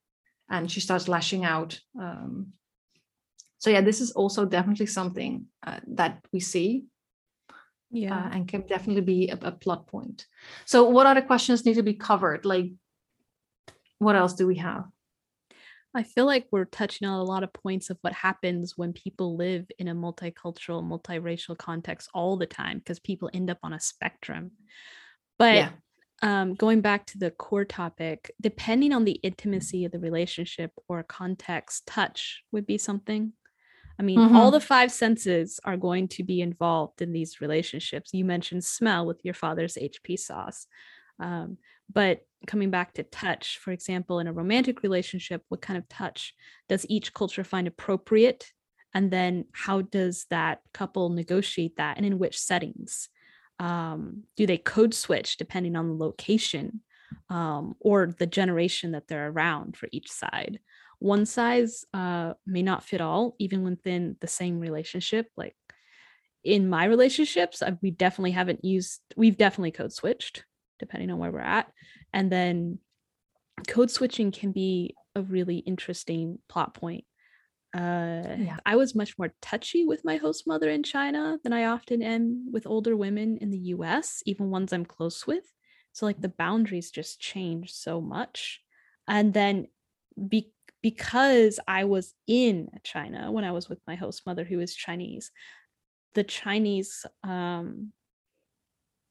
[0.49, 1.79] and she starts lashing out.
[1.99, 2.53] Um,
[3.63, 6.83] so yeah, this is also definitely something uh, that we see.
[7.91, 10.25] Yeah, uh, and can definitely be a, a plot point.
[10.65, 12.43] So, what other questions need to be covered?
[12.43, 12.73] Like,
[13.99, 14.83] what else do we have?
[15.95, 19.37] I feel like we're touching on a lot of points of what happens when people
[19.37, 23.79] live in a multicultural, multiracial context all the time because people end up on a
[23.79, 24.51] spectrum.
[25.39, 25.69] But yeah.
[26.21, 31.01] um, going back to the core topic, depending on the intimacy of the relationship or
[31.03, 33.31] context, touch would be something.
[33.99, 34.35] I mean, mm-hmm.
[34.35, 38.13] all the five senses are going to be involved in these relationships.
[38.13, 40.67] You mentioned smell with your father's HP sauce.
[41.19, 41.57] Um,
[41.91, 46.33] but coming back to touch, for example, in a romantic relationship, what kind of touch
[46.67, 48.51] does each culture find appropriate?
[48.93, 53.09] And then how does that couple negotiate that and in which settings?
[53.59, 56.81] Um, do they code switch depending on the location
[57.29, 60.59] um, or the generation that they're around for each side?
[61.03, 65.27] One size uh, may not fit all, even within the same relationship.
[65.35, 65.53] Like
[66.45, 70.45] in my relationships, I, we definitely haven't used, we've definitely code switched
[70.79, 71.69] depending on where we're at.
[72.13, 72.79] And then
[73.67, 77.03] code switching can be a really interesting plot point.
[77.75, 78.57] Uh, yeah.
[78.65, 82.49] I was much more touchy with my host mother in China than I often am
[82.49, 85.43] with older women in the US, even ones I'm close with.
[85.91, 88.61] So, like, the boundaries just change so much.
[89.05, 89.67] And then,
[90.29, 94.75] be- because I was in China when I was with my host mother, who is
[94.75, 95.31] Chinese,
[96.13, 97.93] the Chinese um,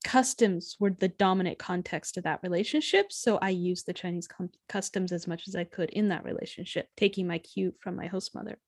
[0.04, 3.06] customs were the dominant context of that relationship.
[3.10, 6.88] So I used the Chinese com- customs as much as I could in that relationship,
[6.96, 8.58] taking my cue from my host mother.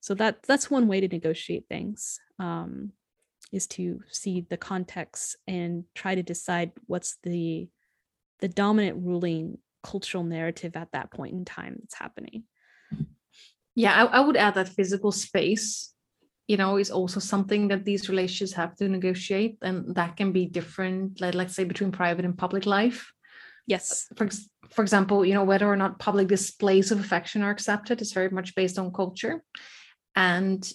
[0.00, 2.20] So that that's one way to negotiate things.
[2.38, 2.92] Um,
[3.50, 7.68] is to see the context and try to decide what's the
[8.40, 12.44] the dominant ruling cultural narrative at that point in time that's happening.
[13.74, 15.94] Yeah, I, I would add that physical space
[16.48, 20.46] you know is also something that these relationships have to negotiate and that can be
[20.46, 23.12] different like let's say between private and public life.
[23.66, 24.06] Yes.
[24.10, 24.28] Uh, for,
[24.70, 28.30] for example you know whether or not public displays of affection are accepted is very
[28.30, 29.44] much based on culture.
[30.16, 30.68] And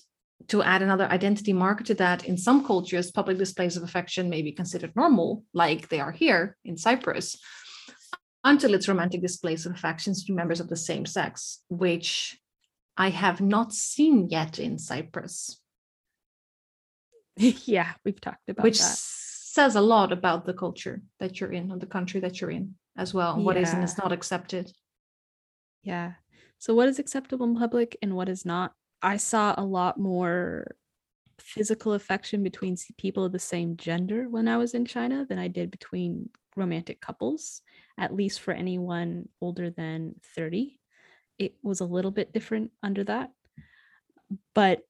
[0.48, 4.42] to add another identity marker to that in some cultures public displays of affection may
[4.42, 7.38] be considered normal like they are here in cyprus
[8.44, 12.38] until it's romantic displays of affections to members of the same sex which
[12.98, 15.62] i have not seen yet in cyprus
[17.38, 18.64] yeah, we've talked about that.
[18.64, 18.98] which that.
[18.98, 22.76] says a lot about the culture that you're in or the country that you're in
[22.98, 23.42] as well.
[23.42, 24.72] What is and is not accepted.
[25.84, 26.14] Yeah.
[26.60, 28.74] So what is acceptable in public and what is not?
[29.02, 30.76] I saw a lot more
[31.40, 35.48] physical affection between people of the same gender when I was in China than I
[35.48, 37.62] did between romantic couples,
[37.98, 40.80] at least for anyone older than 30.
[41.40, 43.32] It was a little bit different under that.
[44.56, 44.82] But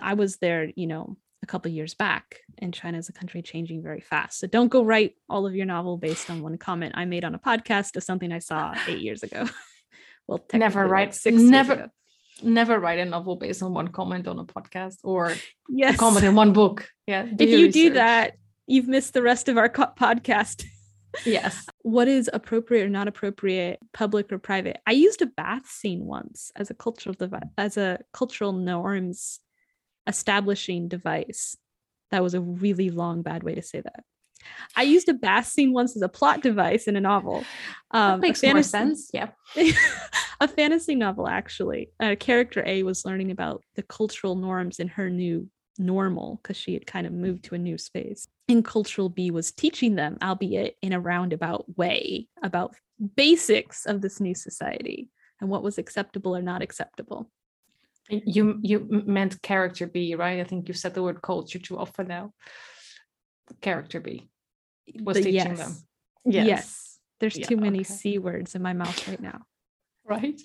[0.00, 3.82] I was there, you know, a couple years back, and China is a country changing
[3.82, 4.38] very fast.
[4.38, 7.34] So don't go write all of your novel based on one comment I made on
[7.34, 9.48] a podcast of something I saw eight years ago.
[10.26, 11.90] well, Never write- six never-
[12.42, 15.34] Never write a novel based on one comment on a podcast or
[15.68, 15.98] Yes.
[15.98, 16.88] comment in one book.
[17.06, 17.26] Yeah.
[17.38, 18.36] if you do that,
[18.66, 20.64] you've missed the rest of our co- podcast.
[21.26, 21.66] yes.
[21.82, 24.80] What is appropriate or not appropriate, public or private?
[24.86, 29.40] I used a bath scene once as a cultural device, as a cultural norms
[30.06, 31.56] establishing device.
[32.10, 34.04] That was a really long, bad way to say that.
[34.74, 37.44] I used a bath scene once as a plot device in a novel.
[37.90, 39.10] Um, a makes more fantasy- sense.
[39.12, 39.30] Yeah.
[40.40, 45.10] a fantasy novel actually uh, character a was learning about the cultural norms in her
[45.10, 49.30] new normal because she had kind of moved to a new space and cultural b
[49.30, 52.74] was teaching them albeit in a roundabout way about
[53.16, 55.08] basics of this new society
[55.40, 57.30] and what was acceptable or not acceptable
[58.08, 60.40] You you meant character B, right?
[60.40, 62.32] I think you said the word culture too often now.
[63.60, 64.28] Character B
[65.00, 65.72] was teaching them.
[66.24, 67.94] yes, there's Yeah, too many okay.
[67.94, 69.46] c words in my mouth right now
[70.10, 70.40] right?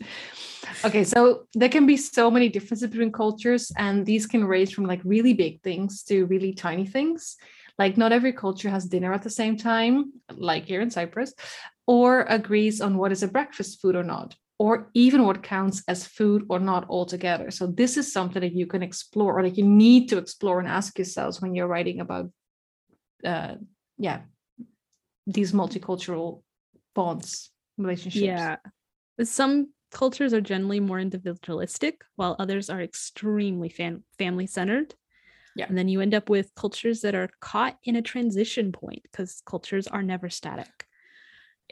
[0.86, 4.86] Okay so there can be so many differences between cultures and these can range from
[4.86, 7.36] like really big things to really tiny things.
[7.78, 11.34] Like not every culture has dinner at the same time like here in cyprus
[11.88, 16.08] or agrees on what is a breakfast food or not or even what counts as
[16.08, 17.52] food or not altogether.
[17.52, 20.68] So this is something that you can explore or that you need to explore and
[20.68, 22.32] ask yourselves when you're writing about
[23.26, 23.56] uh
[23.98, 24.22] yeah
[25.28, 26.44] these multicultural
[26.94, 28.22] bonds relationships.
[28.22, 28.58] Yeah.
[29.24, 34.96] Some cultures are generally more individualistic, while others are extremely fam- family centered.
[35.56, 35.68] Yeah.
[35.68, 39.42] And then you end up with cultures that are caught in a transition point because
[39.46, 40.86] cultures are never static.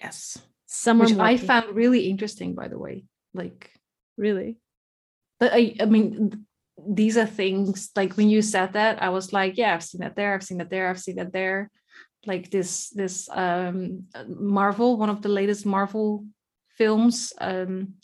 [0.02, 3.04] yes Some which I found really interesting, by the way.
[3.34, 3.72] Like,
[4.18, 4.58] really.
[5.40, 6.46] but I, I mean,
[6.88, 10.16] these are things like when you said that, I was like, yeah, I've seen that
[10.16, 11.70] there, I've seen that there, I've seen that there.
[12.26, 16.26] Like this, this um Marvel, one of the latest Marvel
[16.78, 17.96] films, um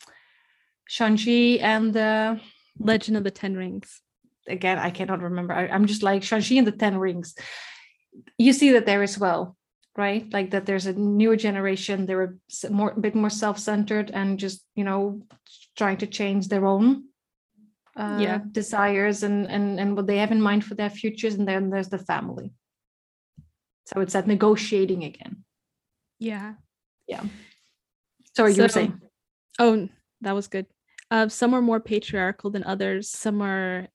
[0.87, 2.35] Shang-Chi and uh,
[2.79, 4.01] Legend of the Ten Rings.
[4.47, 5.53] again, I cannot remember.
[5.53, 7.35] I, I'm just like Shang-Chi and the Ten Rings.
[8.37, 9.55] You see that there as well,
[9.95, 10.25] right?
[10.33, 12.35] Like that there's a newer generation, they're
[12.69, 15.21] more a bit more self-centered and just, you know,
[15.77, 17.05] trying to change their own
[17.95, 18.39] uh, Yeah.
[18.51, 21.35] desires and, and and what they have in mind for their futures.
[21.35, 22.51] And then there's the family.
[23.85, 25.43] So it's that negotiating again.
[26.19, 26.53] Yeah.
[27.07, 27.23] Yeah.
[28.35, 29.01] Sorry, you were saying.
[29.57, 29.89] Oh,
[30.21, 30.65] that was good.
[31.11, 33.09] Uh, some are more patriarchal than others.
[33.09, 33.87] Some are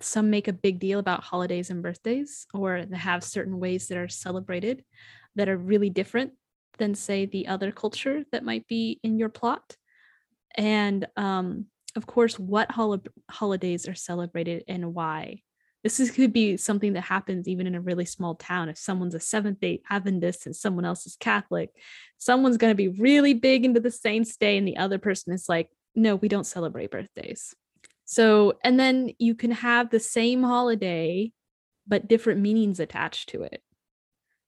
[0.00, 3.98] some make a big deal about holidays and birthdays, or they have certain ways that
[3.98, 4.84] are celebrated
[5.36, 6.32] that are really different
[6.78, 9.76] than, say, the other culture that might be in your plot.
[10.54, 11.66] And um,
[11.96, 15.42] of course, what hol- holidays are celebrated and why.
[15.82, 18.68] This is, could be something that happens even in a really small town.
[18.68, 21.70] If someone's a Seventh Day Adventist and someone else is Catholic,
[22.18, 25.48] someone's going to be really big into the saints day and the other person is
[25.48, 27.54] like no we don't celebrate birthdays.
[28.04, 31.32] So and then you can have the same holiday
[31.86, 33.62] but different meanings attached to it.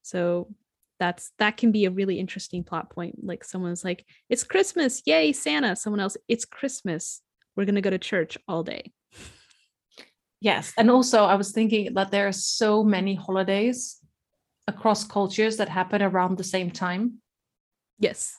[0.02, 0.48] So
[1.00, 3.24] that's that can be a really interesting plot point.
[3.24, 5.02] Like someone's like it's christmas.
[5.06, 5.76] Yay santa.
[5.76, 7.22] Someone else it's christmas.
[7.56, 8.92] We're going to go to church all day
[10.42, 10.72] Yes.
[10.76, 13.98] And also I was thinking that there are so many holidays
[14.66, 17.22] across cultures that happen around the same time.
[17.98, 18.36] Yes.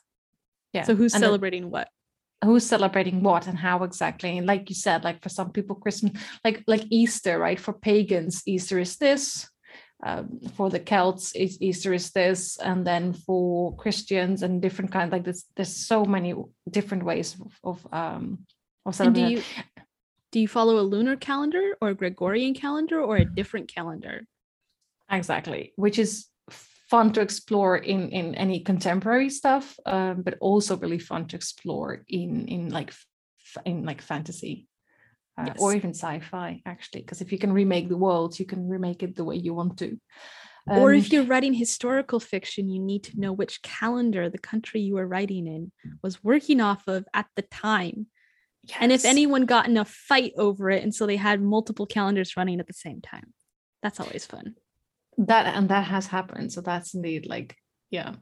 [0.74, 0.82] Yeah.
[0.82, 1.88] So who's And celebrating what?
[2.44, 4.36] who's celebrating what and how exactly?
[4.36, 6.12] And like you said, like for some people, Christmas,
[6.44, 7.58] like like Easter, right?
[7.58, 9.48] For pagans, Easter is this.
[10.04, 15.24] Um, for the Celts, Easter is this, and then for Christians and different kind like
[15.24, 15.44] this.
[15.56, 16.34] There's so many
[16.68, 18.44] different ways of, of um
[18.84, 19.42] of celebrating.
[20.34, 24.26] Do you follow a lunar calendar or a Gregorian calendar or a different calendar?
[25.08, 26.26] exactly which is
[26.90, 32.02] fun to explore in in any contemporary stuff um, but also really fun to explore
[32.08, 32.92] in in like
[33.64, 34.66] in like fantasy
[35.38, 39.04] uh, or even sci-fi actually because if you can remake the world you can remake
[39.04, 39.96] it the way you want to
[40.66, 44.80] or Um, if you're writing historical fiction, you need to know which calendar the country
[44.80, 45.72] you were writing in
[46.02, 48.06] was working off of at the time.
[48.80, 52.36] And if anyone got in a fight over it, and so they had multiple calendars
[52.36, 53.32] running at the same time.
[53.82, 54.56] That's always fun.
[55.16, 57.54] that and that has happened so that's indeed like
[57.90, 58.14] yeah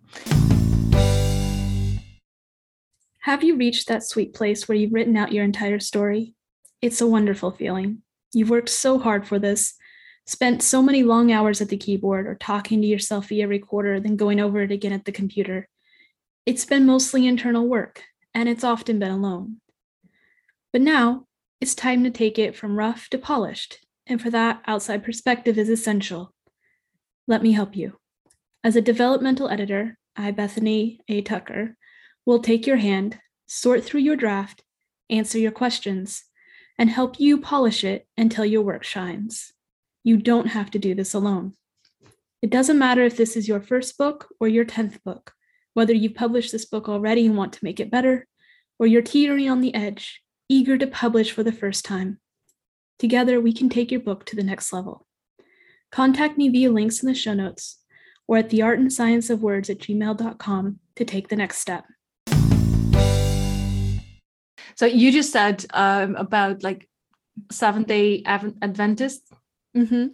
[3.20, 6.34] Have you reached that sweet place where you've written out your entire story?
[6.82, 8.03] It's a wonderful feeling.
[8.34, 9.74] You've worked so hard for this,
[10.26, 14.16] spent so many long hours at the keyboard or talking to yourself via recorder, then
[14.16, 15.68] going over it again at the computer.
[16.45, 18.03] It's been mostly internal work,
[18.34, 19.62] and it's often been alone.
[20.73, 21.27] But now
[21.61, 25.68] it's time to take it from rough to polished, and for that, outside perspective is
[25.68, 26.35] essential.
[27.29, 27.99] Let me help you.
[28.64, 31.20] As a developmental editor, I, Bethany A.
[31.20, 31.77] Tucker,
[32.25, 34.64] will take your hand, sort through your draft,
[35.11, 36.25] answer your questions,
[36.79, 39.53] and help you polish it until your work shines.
[40.05, 41.55] You don't have to do this alone.
[42.41, 45.33] It doesn't matter if this is your first book or your 10th book,
[45.75, 48.27] whether you've published this book already and want to make it better,
[48.79, 50.23] or you're teetering on the edge,
[50.53, 52.19] eager to publish for the first time.
[52.99, 55.07] Together, we can take your book to the next level.
[55.91, 57.79] Contact me via links in the show notes
[58.29, 61.85] or at the art and science of words at gmail.com to take the next step.
[64.75, 66.89] so you just said um about like
[67.51, 69.31] seventh day Adventists.
[69.77, 70.07] Mm-hmm.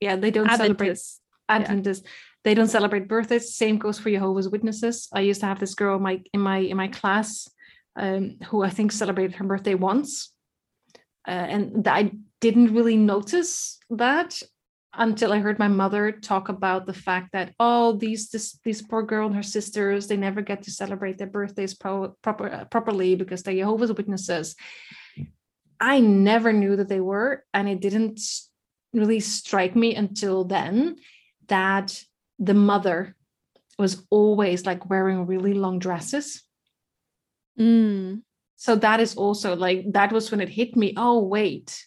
[0.00, 1.20] yeah they don't celebrate Adventist.
[1.48, 2.04] Adventists.
[2.44, 3.54] They don't celebrate birthdays.
[3.54, 5.08] Same goes for Jehovah's Witnesses.
[5.12, 7.48] I used to have this girl in my in my in my class
[8.00, 10.32] um, who I think celebrated her birthday once,
[11.28, 14.42] uh, and I didn't really notice that
[14.94, 19.02] until I heard my mother talk about the fact that oh these this these poor
[19.02, 23.14] girl and her sisters they never get to celebrate their birthdays pro- proper uh, properly
[23.14, 24.56] because they're Jehovah's Witnesses.
[25.78, 28.20] I never knew that they were, and it didn't
[28.92, 30.96] really strike me until then
[31.48, 32.02] that
[32.38, 33.16] the mother
[33.78, 36.42] was always like wearing really long dresses.
[37.60, 38.22] Mm.
[38.56, 40.94] So that is also like that was when it hit me.
[40.96, 41.86] Oh, wait,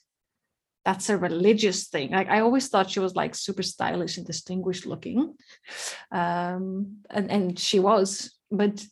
[0.86, 2.12] that's a religious thing.
[2.12, 5.36] Like I always thought she was like super stylish and distinguished looking.
[6.12, 8.84] Um, and, and she was, but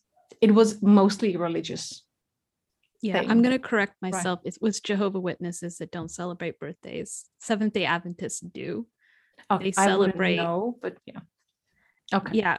[0.42, 2.04] it was mostly religious.
[3.02, 3.32] Yeah, thing.
[3.32, 4.42] I'm going to correct myself.
[4.44, 7.26] It was Jehovah Witnesses that don't celebrate birthdays.
[7.40, 8.86] Seventh day Adventists do.
[9.50, 11.20] Okay, They I celebrate- know, but yeah.
[12.14, 12.38] Okay.
[12.38, 12.58] Yeah.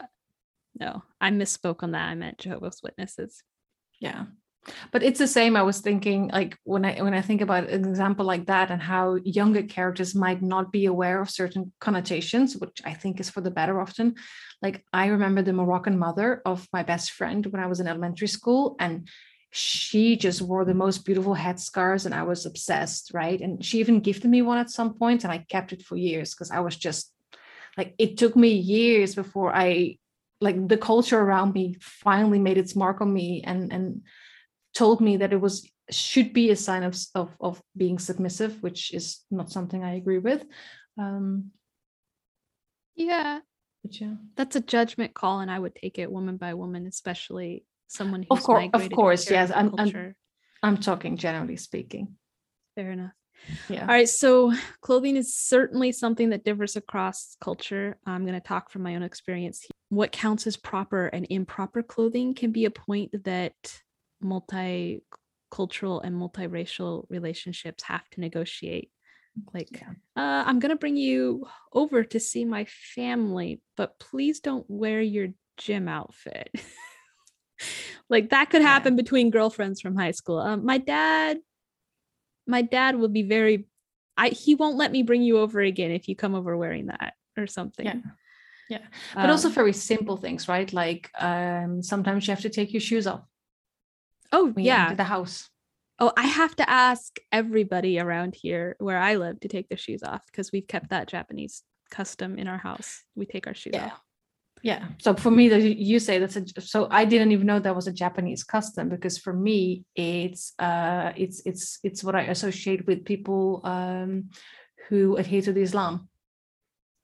[0.81, 2.09] No, I misspoke on that.
[2.09, 3.43] I meant Jehovah's Witnesses.
[4.03, 4.25] Yeah.
[4.93, 7.85] But it's the same i was thinking like when i when i think about an
[7.85, 12.79] example like that and how younger characters might not be aware of certain connotations which
[12.85, 14.15] i think is for the better often.
[14.61, 18.29] Like i remember the moroccan mother of my best friend when i was in elementary
[18.29, 19.09] school and
[19.51, 23.41] she just wore the most beautiful headscarves and i was obsessed right?
[23.41, 26.35] And she even gifted me one at some point and i kept it for years
[26.35, 27.13] because i was just
[27.77, 29.99] like it took me years before i
[30.43, 34.03] like the culture around me finally made its mark on me and and
[34.75, 38.93] told me that it was should be a sign of of, of being submissive which
[38.95, 40.43] is not something i agree with.
[40.99, 41.53] Um
[42.95, 43.41] Yeah.
[43.83, 44.15] but yeah.
[44.37, 48.39] That's a judgment call, and I would take it woman by woman, especially someone Of
[48.39, 50.15] who's of migrated course, yes, I'm- I'm-
[50.63, 52.05] i'm talking generally speaking.
[52.75, 53.17] Fair enough.
[53.69, 54.09] Yeah All right.
[54.09, 57.99] So clothing is certainly something that differs across culture.
[58.07, 59.61] I'm going to talk from my own experience.
[59.63, 59.71] here.
[59.89, 63.55] What counts as proper and improper clothing can be a point that
[64.23, 68.91] multicultural and multiracial relationships have to negotiate.
[69.55, 69.91] Like, Yeah.
[70.17, 75.01] uh, I'm going to bring you over to see my family, but please don't wear
[75.01, 76.51] your gym outfit.
[78.09, 80.39] like, that could happen between girlfriends from high school.
[80.39, 81.39] Um, my dad
[82.47, 83.67] my dad will be very
[84.17, 87.15] I he won't let me bring you over again if you come over wearing that
[87.37, 87.87] or something.
[87.87, 87.95] Yeah.
[88.69, 88.87] Yeah.
[89.15, 92.81] but also Um, very simple things right like um sometimes you have to take your
[92.81, 93.25] shoes off
[94.31, 94.95] oh yeah.
[94.95, 95.51] the house
[95.99, 100.03] Oh, I have to ask everybody around here where I live to take their shoes
[100.03, 101.63] off because we've kept that Japanese
[101.93, 103.05] custom in our house.
[103.15, 104.03] We take our shoes yeah off.
[104.63, 107.75] Yeah so for me that you say that's a so i didn't even know that
[107.75, 112.87] was a japanese custom because for me it's uh it's it's it's what i associate
[112.87, 114.31] with people um
[114.89, 116.09] who adhere to the islam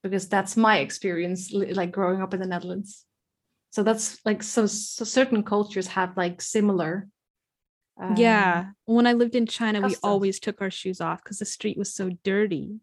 [0.02, 3.04] because that's my experience like growing up in the netherlands
[3.70, 7.08] so that's like so, so certain cultures have like similar
[8.00, 8.66] um, yeah.
[8.84, 11.92] When I lived in China, we always took our shoes off because the street was
[11.92, 12.76] so dirty.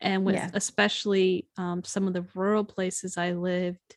[0.00, 0.50] And with Yeah.
[0.54, 3.96] especially um, some of the rural places I lived,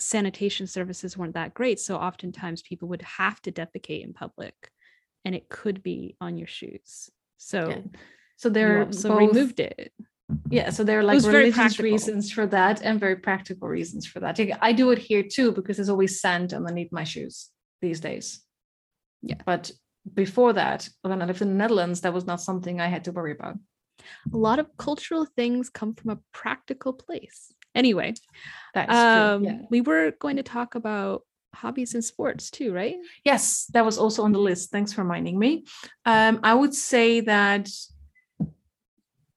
[0.00, 1.78] sanitation services weren't that great.
[1.80, 4.54] So oftentimes people would have to defecate in public
[5.24, 7.10] and it could be on your shoes.
[7.36, 7.78] So yeah.
[8.36, 9.92] so they're so both, removed it.
[10.50, 14.38] yeah so there are like religious reasons for that and very practical reasons for that
[14.62, 17.50] i do it here too because there's always sand underneath my shoes
[17.82, 18.42] these days
[19.20, 19.40] Yeah.
[19.44, 19.70] but
[20.14, 23.12] before that when i lived in the netherlands that was not something i had to
[23.12, 23.56] worry about
[24.32, 27.52] A lot of cultural things come from a practical place.
[27.74, 28.14] Anyway,
[28.74, 29.58] that's um, true yeah.
[29.70, 31.22] we were going to talk about
[31.54, 32.96] hobbies and sports too, right?
[33.24, 35.64] yes that was also on the list thanks for reminding me
[36.06, 37.68] um, i would say that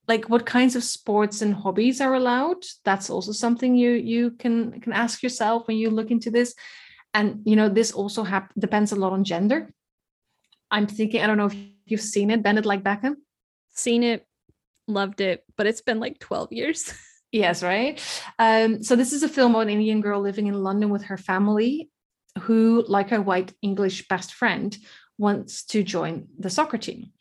[0.08, 4.80] like what kinds of sports and hobbies are allowed that's also something you you can
[4.82, 6.56] can ask yourself when you look into this
[7.14, 9.74] and you know this also hap- depends a lot on gender
[10.72, 11.56] i'm thinking i don't know if
[11.86, 13.16] you've seen it bend it like beckham
[13.76, 14.26] Seen it,
[14.88, 16.94] loved it, but it's been like 12 years.
[17.32, 18.02] Yes, right.
[18.40, 21.18] Um, so this is a film about an Indian girl living in London with her
[21.18, 21.90] family,
[22.40, 24.78] who, like her white English best friend,
[25.18, 27.12] wants to join the soccer team,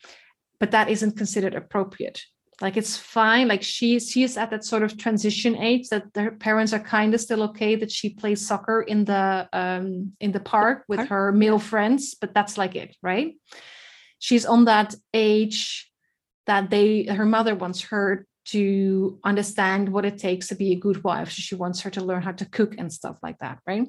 [0.60, 2.22] but that isn't considered appropriate.
[2.60, 3.48] Like it's fine.
[3.48, 7.12] Like she she is at that sort of transition age that their parents are kind
[7.12, 11.32] of still okay that she plays soccer in the um in the park with her
[11.32, 13.34] male friends, but that's like it, right?
[14.20, 15.90] She's on that age
[16.46, 21.02] that they her mother wants her to understand what it takes to be a good
[21.02, 21.30] wife.
[21.30, 23.86] So she wants her to learn how to cook and stuff like that, right?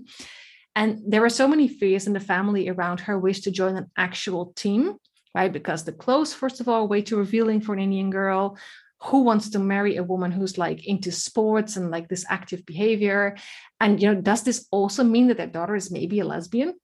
[0.76, 3.91] And there are so many fears in the family around her wish to join an
[3.97, 4.95] actual team,
[5.34, 5.51] right?
[5.51, 8.58] Because the clothes, first of all, way too revealing for an Indian girl.
[8.99, 13.36] Who wants to marry a woman who's like into sports and like this active behavior?
[13.80, 16.76] And you know, does this also mean that their daughter is maybe a lesbian?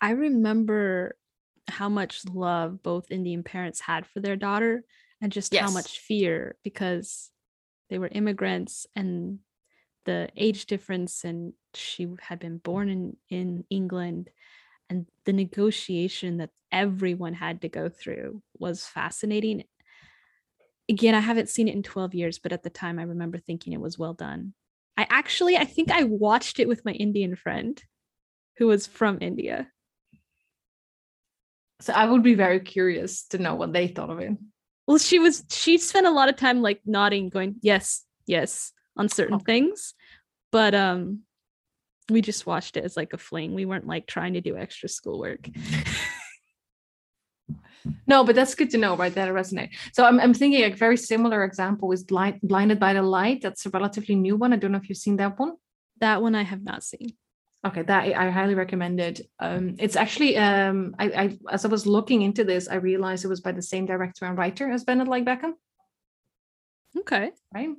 [0.00, 1.16] I remember
[1.68, 4.84] how much love both Indian parents had for their daughter
[5.20, 7.30] and just how much fear because
[7.90, 9.38] they were immigrants and
[10.04, 14.30] the age difference and she had been born in in England
[14.88, 19.64] and the negotiation that everyone had to go through was fascinating.
[20.88, 23.72] Again, I haven't seen it in 12 years, but at the time I remember thinking
[23.72, 24.54] it was well done.
[24.96, 27.82] I actually I think I watched it with my Indian friend
[28.58, 29.68] who was from India.
[31.80, 34.32] So I would be very curious to know what they thought of it.
[34.86, 39.08] Well, she was she spent a lot of time like nodding, going, yes, yes, on
[39.08, 39.94] certain things.
[40.52, 41.20] But um
[42.08, 43.54] we just watched it as like a fling.
[43.54, 45.48] We weren't like trying to do extra schoolwork.
[48.06, 49.14] No, but that's good to know, right?
[49.14, 49.70] That it resonate.
[49.92, 53.42] So I'm, I'm thinking a very similar example is blind, Blinded by the Light.
[53.42, 54.52] That's a relatively new one.
[54.52, 55.54] I don't know if you've seen that one.
[56.00, 57.16] That one I have not seen.
[57.64, 59.20] Okay, that I highly recommend it.
[59.40, 63.28] Um, it's actually um, I, I as I was looking into this, I realized it
[63.28, 65.54] was by the same director and writer as Bend It Like Beckham,
[66.98, 67.32] Okay.
[67.52, 67.70] right?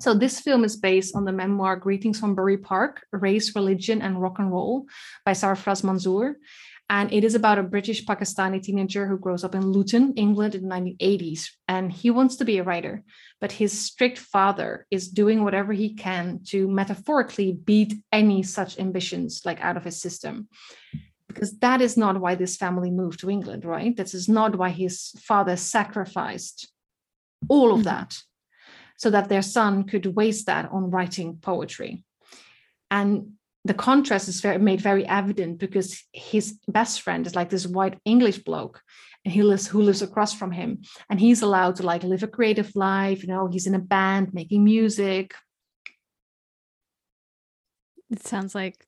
[0.00, 4.22] So this film is based on the memoir "Greetings from Bury Park: Race, Religion, and
[4.22, 4.86] Rock and Roll"
[5.24, 6.34] by Sarfraz Manzoor,
[6.90, 10.62] and it is about a British Pakistani teenager who grows up in Luton, England, in
[10.62, 13.04] the 1980s, and he wants to be a writer,
[13.40, 19.42] but his strict father is doing whatever he can to metaphorically beat any such ambitions
[19.44, 20.48] like out of his system.
[21.26, 23.94] Because that is not why this family moved to England, right?
[23.94, 26.72] This is not why his father sacrificed
[27.48, 27.84] all of Mhm.
[27.84, 28.22] that
[28.96, 32.04] so that their son could waste that on writing poetry.
[32.90, 37.66] And the contrast is very, made very evident because his best friend is like this
[37.66, 38.80] white English bloke,
[39.24, 42.28] and he lives who lives across from him, and he's allowed to like live a
[42.28, 43.22] creative life.
[43.22, 45.34] You know, he's in a band making music.
[48.10, 48.86] It sounds like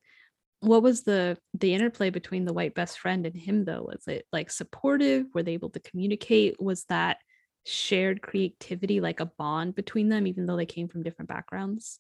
[0.61, 3.91] what was the the interplay between the white best friend and him though?
[3.93, 5.27] Was it like supportive?
[5.35, 6.61] Were they able to communicate?
[6.61, 7.19] Was that
[7.67, 11.99] shared creativity like a bond between them even though they came from different backgrounds?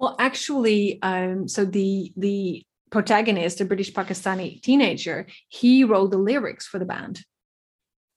[0.00, 6.66] Well, actually, um, so the the protagonist, the British Pakistani teenager, he wrote the lyrics
[6.66, 7.20] for the band.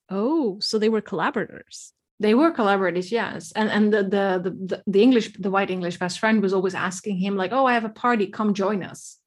[0.10, 1.92] Oh, so they were collaborators.
[2.22, 3.52] They were collaborators, yes.
[3.52, 4.26] And and the the
[4.70, 7.74] the, the English, the white English best friend was always asking him, like, oh, I
[7.74, 9.20] have a party, come join us.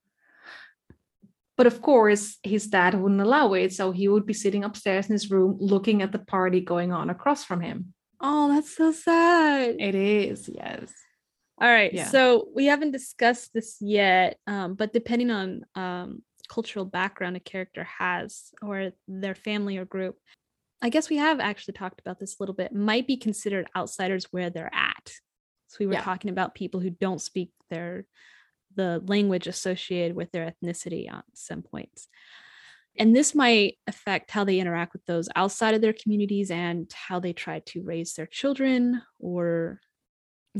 [1.57, 3.71] But of course, his dad wouldn't allow it.
[3.73, 7.11] So he would be sitting upstairs in his room looking at the party going on
[7.11, 7.93] across from him.
[8.19, 9.75] Oh, that's so sad.
[9.79, 10.91] It is, yes.
[11.59, 11.93] All right.
[11.93, 12.09] Yeah.
[12.09, 17.83] So we haven't discussed this yet, um, but depending on um, cultural background a character
[17.83, 20.17] has or their family or group,
[20.81, 24.25] I guess we have actually talked about this a little bit, might be considered outsiders
[24.31, 25.11] where they're at.
[25.67, 26.03] So we were Yeah.
[26.03, 28.05] talking about people who don't speak their
[28.75, 32.07] the language associated with their ethnicity on some points.
[32.99, 37.19] And this might affect how they interact with those outside of their communities and how
[37.19, 39.79] they try to raise their children or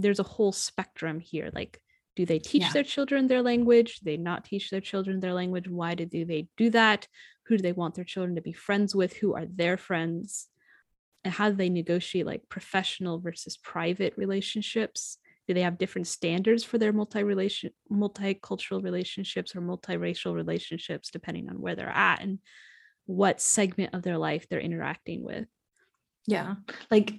[0.01, 1.81] there's a whole spectrum here like
[2.15, 2.71] do they teach Yeah.
[2.73, 3.99] their children their language?
[3.99, 5.69] Do they not teach their children their language?
[5.69, 7.07] Why do they- do that?
[7.45, 9.13] Who do they want their children to be friends with?
[9.17, 10.47] Who are their friends?
[11.23, 15.19] And how do they negotiate like professional versus private relationships?
[15.47, 21.49] Do they have different standards for their multi relation multicultural relationships or multiracial relationships depending
[21.49, 22.39] on where they're at and
[23.05, 25.47] what segment of their life they're interacting with?
[26.25, 26.55] Yeah.
[26.89, 27.13] Like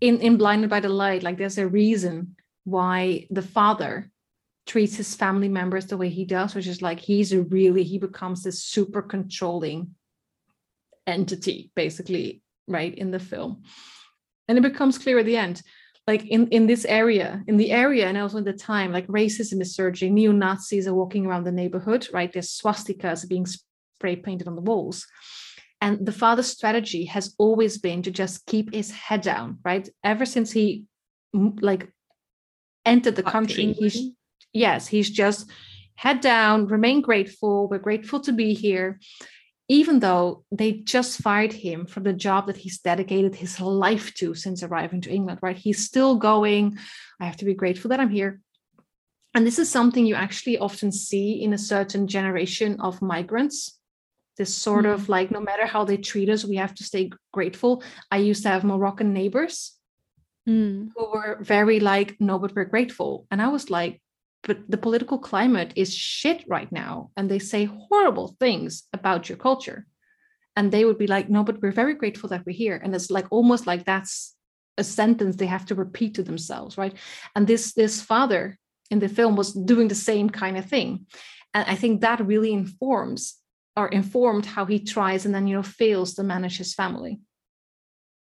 [0.00, 4.10] in, in Blinded by the Light, like there's a reason why the father
[4.66, 7.98] treats his family members the way he does, which is like he's a really, he
[7.98, 9.94] becomes this super controlling
[11.06, 13.62] entity, basically, right, in the film.
[14.48, 15.62] And it becomes clear at the end.
[16.06, 19.60] Like in, in this area, in the area, and also in the time, like racism
[19.60, 22.32] is surging, neo Nazis are walking around the neighborhood, right?
[22.32, 25.06] There's swastikas being spray painted on the walls.
[25.82, 29.88] And the father's strategy has always been to just keep his head down, right?
[30.04, 30.84] Ever since he
[31.34, 31.90] like
[32.86, 34.12] entered the country, he's
[34.52, 35.50] yes, he's just
[35.96, 37.68] head down, remain grateful.
[37.68, 39.00] We're grateful to be here.
[39.66, 44.36] Even though they just fired him from the job that he's dedicated his life to
[44.36, 45.56] since arriving to England, right?
[45.56, 46.78] He's still going.
[47.20, 48.40] I have to be grateful that I'm here.
[49.34, 53.80] And this is something you actually often see in a certain generation of migrants.
[54.38, 57.82] This sort of like, no matter how they treat us, we have to stay grateful.
[58.10, 59.78] I used to have Moroccan neighbors
[60.48, 60.88] Mm.
[60.96, 63.26] who were very like, no, but we're grateful.
[63.30, 64.02] And I was like,
[64.42, 67.10] but the political climate is shit right now.
[67.16, 69.86] And they say horrible things about your culture.
[70.56, 72.80] And they would be like, no, but we're very grateful that we're here.
[72.82, 74.34] And it's like almost like that's
[74.76, 76.94] a sentence they have to repeat to themselves, right?
[77.36, 78.58] And this this father
[78.90, 81.06] in the film was doing the same kind of thing.
[81.54, 83.36] And I think that really informs
[83.76, 87.20] or informed how he tries and then you know fails to manage his family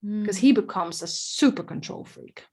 [0.02, 0.40] because Mm.
[0.40, 2.44] he becomes a super control freak.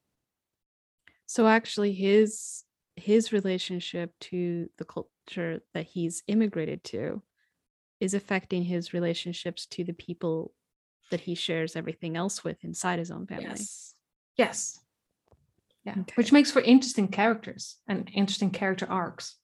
[1.25, 2.63] So actually his
[2.95, 7.21] his relationship to the culture that he's immigrated to
[7.99, 10.53] is affecting his relationships to the people
[11.11, 13.45] that he shares everything else with inside his own family.
[13.49, 13.93] Yes.
[14.35, 14.79] Yes.
[15.85, 15.95] Yeah.
[15.99, 16.13] Okay.
[16.15, 19.35] Which makes for interesting characters and interesting character arcs.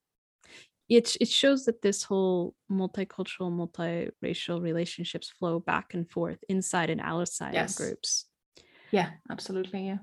[0.97, 7.01] It it shows that this whole multicultural, multiracial relationships flow back and forth inside and
[7.01, 7.71] outside Yes.
[7.71, 8.25] of groups.
[8.91, 9.87] Yeah, absolutely.
[9.87, 9.97] Yeah.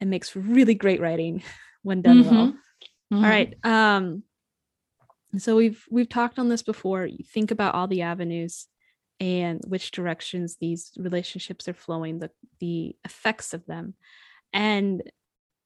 [0.00, 1.42] It makes really great writing
[1.82, 2.52] when done well.
[3.12, 3.24] Mhm.
[3.24, 3.54] All right.
[3.64, 4.24] Um
[5.38, 7.06] so we've we've talked on this before.
[7.06, 8.66] You think about all the avenues
[9.20, 13.94] and which directions these relationships are flowing, the the effects of them.
[14.52, 15.02] And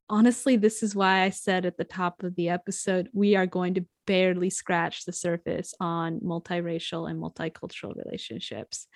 [0.09, 3.75] honestly, this is why I said at the top of the episode, we are going
[3.75, 8.87] to barely scratch the surface on multiracial and multicultural relationships.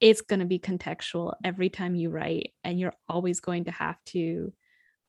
[0.00, 3.96] It's going to be contextual every time you write, and you're always going to have
[4.06, 4.52] to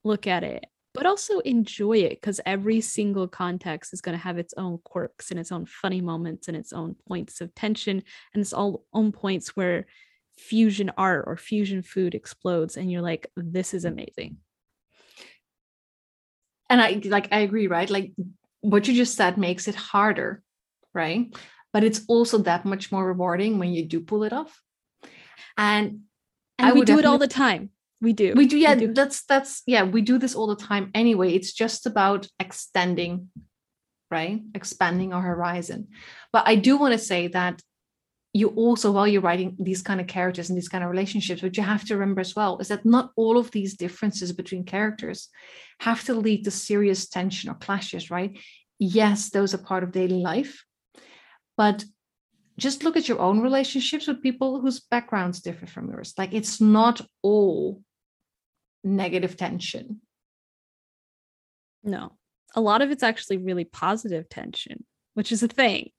[0.04, 0.66] look at it,
[0.96, 5.30] but also enjoy it because every single context is going to have its own quirks
[5.30, 8.02] and its own funny moments and its own points of tension
[8.34, 9.86] and its all own points where
[10.40, 13.90] fusion art or fusion food explodes, and you're like, this is mm.
[13.90, 14.38] amazing.
[16.70, 17.90] And I like I agree, right?
[17.90, 18.12] Like
[18.62, 20.44] what you just said makes it harder,
[20.94, 21.34] right?
[21.74, 24.62] But it's also that much more rewarding when you do pull it off.
[25.58, 26.02] And
[26.58, 27.72] And we do it all the time.
[28.02, 28.34] We do.
[28.34, 28.94] we do yeah do.
[28.94, 33.28] that's that's yeah we do this all the time anyway it's just about extending
[34.10, 35.90] right expanding our horizon
[36.32, 37.62] but i do want to say that
[38.34, 41.58] you also while you're writing these kind of characters and these kind of relationships what
[41.58, 45.30] you have to remember as well is that not all of these differences between characters
[45.80, 48.38] have to lead to serious tension or clashes right
[48.78, 50.64] yes those are part of daily life
[51.58, 51.84] but
[52.58, 56.62] just look at your own relationships with people whose backgrounds differ from yours like it's
[56.62, 57.82] not all
[58.84, 60.02] negative tension.
[61.84, 62.14] No,
[62.56, 65.92] a lot of it's actually really positive tension, which is a thing.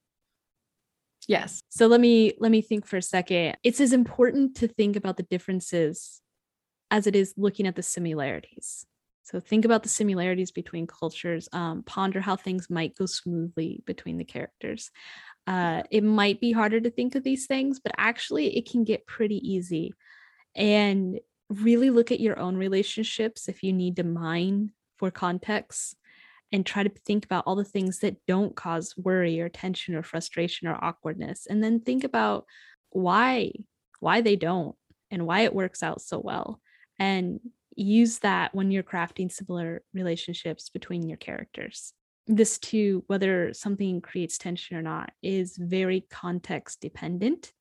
[1.28, 1.62] Yes.
[1.68, 3.56] So let me let me think for a second.
[3.62, 6.20] It's as important to think about the differences
[6.90, 8.86] as it is looking at the similarities.
[9.22, 11.48] So think about the similarities between cultures.
[11.52, 14.90] Um, ponder how things might go smoothly between the characters.
[15.46, 19.06] Uh, it might be harder to think of these things, but actually, it can get
[19.06, 19.94] pretty easy.
[20.56, 25.96] And really look at your own relationships if you need to mine for context
[26.52, 30.02] and try to think about all the things that don't cause worry or tension or
[30.02, 32.44] frustration or awkwardness and then think about
[32.90, 33.52] why
[34.00, 34.74] why they don't
[35.10, 36.60] and why it works out so well
[36.98, 37.40] and
[37.76, 41.92] use that when you're crafting similar relationships between your characters.
[42.26, 47.52] This too whether something creates tension or not is very context dependent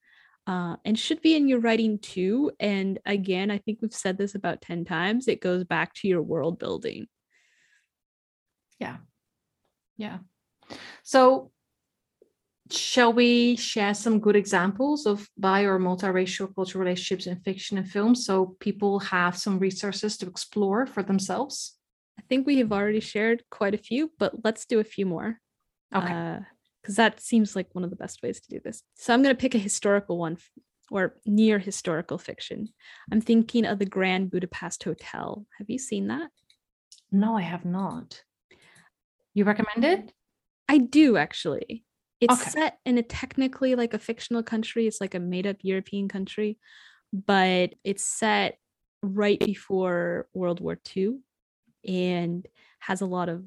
[0.47, 4.35] uh, and should be in your writing too and again i think we've said this
[4.35, 7.07] about 10 times it goes back to your world building
[8.80, 8.97] yeah.
[9.97, 10.19] Yeah.
[11.03, 11.51] So
[12.71, 17.89] shall we share some good examples of bi or multiracial cultural relationships in fiction and
[17.89, 21.77] film so people have some resources to explore for themselves?
[22.17, 25.39] I think we have already shared quite a few but let's do a few more.
[25.93, 26.39] Okay.
[26.82, 28.84] Because uh, that seems like one of the best ways to do this.
[28.95, 30.38] So i'm going to pick a historical one
[30.91, 32.69] or near historical fiction.
[33.11, 35.45] I'm thinking of the grand budapest hotel.
[35.57, 36.30] Have you seen that?
[37.11, 38.23] No i have not
[39.39, 40.13] you recommend it?
[40.67, 41.85] I do actually.
[42.21, 42.51] It's Okay.
[42.51, 44.87] set in a technically like a fictional country.
[44.87, 46.59] It's like a made up European country,
[47.13, 48.59] but it's set
[49.01, 51.19] right before World War II
[51.87, 52.45] and
[52.79, 53.45] has a lot of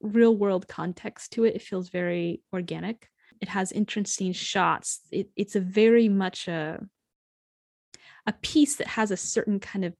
[0.00, 1.56] real world context to it.
[1.56, 3.08] It feels very organic.
[3.40, 5.00] It has interesting shots.
[5.10, 6.86] It, it's a very much a
[8.26, 9.94] a piece that has a certain kind of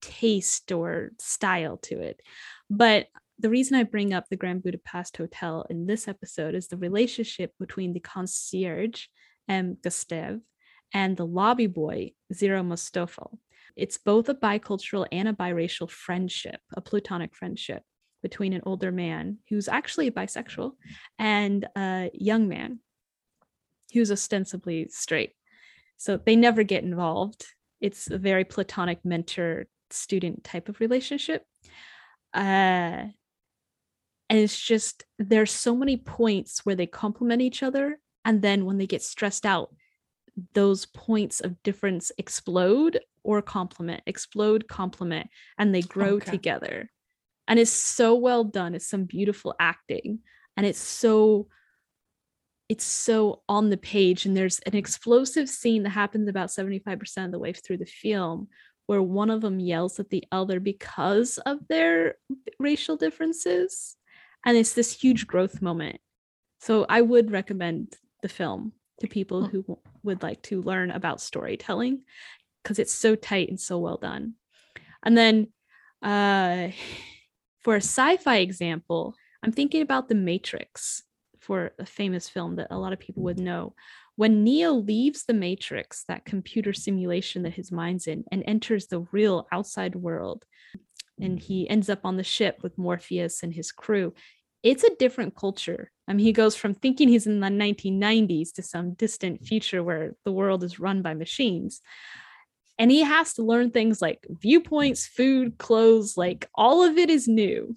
[0.00, 2.22] taste or style to it.
[2.70, 3.08] But
[3.40, 7.52] the reason I bring up the Grand Budapest Hotel in this episode is the relationship
[7.58, 9.06] between the concierge,
[9.48, 9.78] M.
[9.82, 10.40] Gustav,
[10.92, 13.26] and the lobby boy, Zero Moustafa.
[13.76, 17.82] It's both a bicultural and a biracial friendship, a platonic friendship
[18.22, 20.72] between an older man who's actually bisexual
[21.18, 22.80] and a young man
[23.94, 25.32] who's ostensibly straight.
[25.96, 27.46] So they never get involved.
[27.80, 31.44] It's a very platonic mentor student type of relationship.
[32.34, 33.06] Uh,
[34.30, 38.78] and it's just there's so many points where they complement each other and then when
[38.78, 39.74] they get stressed out
[40.54, 45.28] those points of difference explode or complement explode complement
[45.58, 46.30] and they grow Okay.
[46.30, 46.90] together.
[47.48, 48.74] And it's so well done.
[48.74, 50.20] It's some beautiful acting
[50.56, 51.48] and it's so
[52.68, 54.24] it's so on the page.
[54.26, 58.46] And there's an explosive scene that happens about 75% of the way through the film
[58.86, 62.14] where one of them yells at the other because of their
[62.60, 63.96] racial differences
[64.44, 66.00] and it's this huge growth moment.
[66.60, 72.02] So i would recommend the film to people who would like to learn about storytelling
[72.62, 74.34] because it's so tight and so well done.
[75.02, 75.48] And then
[76.02, 76.68] uh
[77.60, 81.02] for a sci-fi example i'm thinking about the matrix
[81.40, 83.74] for a famous film that a lot of people would know.
[84.16, 89.00] When neo leaves the matrix that computer simulation that his mind's in and enters the
[89.12, 90.44] real outside world
[91.22, 91.46] and mm-hmm.
[91.46, 94.14] he ends up on the ship with Morpheus and his crew.
[94.62, 95.90] It's a different culture.
[96.06, 99.44] I mean, he goes from thinking he's in the 1990s to some distant mm-hmm.
[99.46, 101.80] future where the world is run by machines.
[102.78, 107.28] And he has to learn things like viewpoints, food, clothes, like all of it is
[107.28, 107.76] new.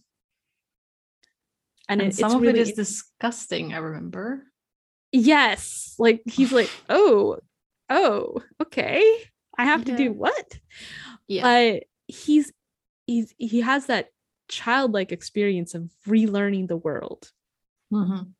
[1.90, 4.46] And, And it- some of really, it is disgusting, I remember.
[5.12, 7.38] yes, like he's like, oh,
[7.90, 9.04] oh, okay,
[9.58, 10.60] I have to do what?
[11.28, 11.44] Yeah.
[11.44, 12.52] but he's
[13.06, 14.10] he's he has that
[14.48, 17.32] childlike experience of relearning the world
[17.92, 18.34] Mhm.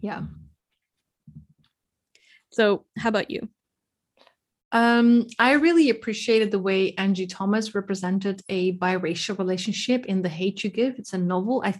[0.00, 0.22] Yeah.
[2.50, 3.48] so how about you
[4.74, 10.64] Um, I really appreciated the way Angie Thomas represented a biracial relationship in The Hate
[10.64, 10.94] You Give.
[10.98, 11.60] It's a novel.
[11.62, 11.74] I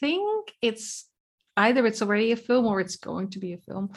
[0.00, 1.10] think it's
[1.58, 3.90] either it's already a film or it's going to be a film.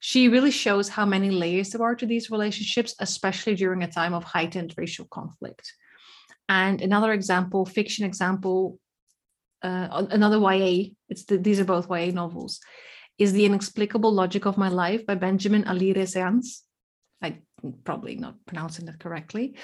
[0.00, 4.12] She really shows how many layers there are to these relationships, especially during a time
[4.12, 5.72] of heightened racial conflict.
[6.48, 8.78] And another example, fiction example,
[9.62, 12.60] uh, another YA, it's the, these are both YA novels,
[13.18, 16.60] is The Inexplicable Logic of My Life by Benjamin Alire Sáenz.
[17.22, 17.38] I
[17.84, 19.56] probably not pronouncing that correctly.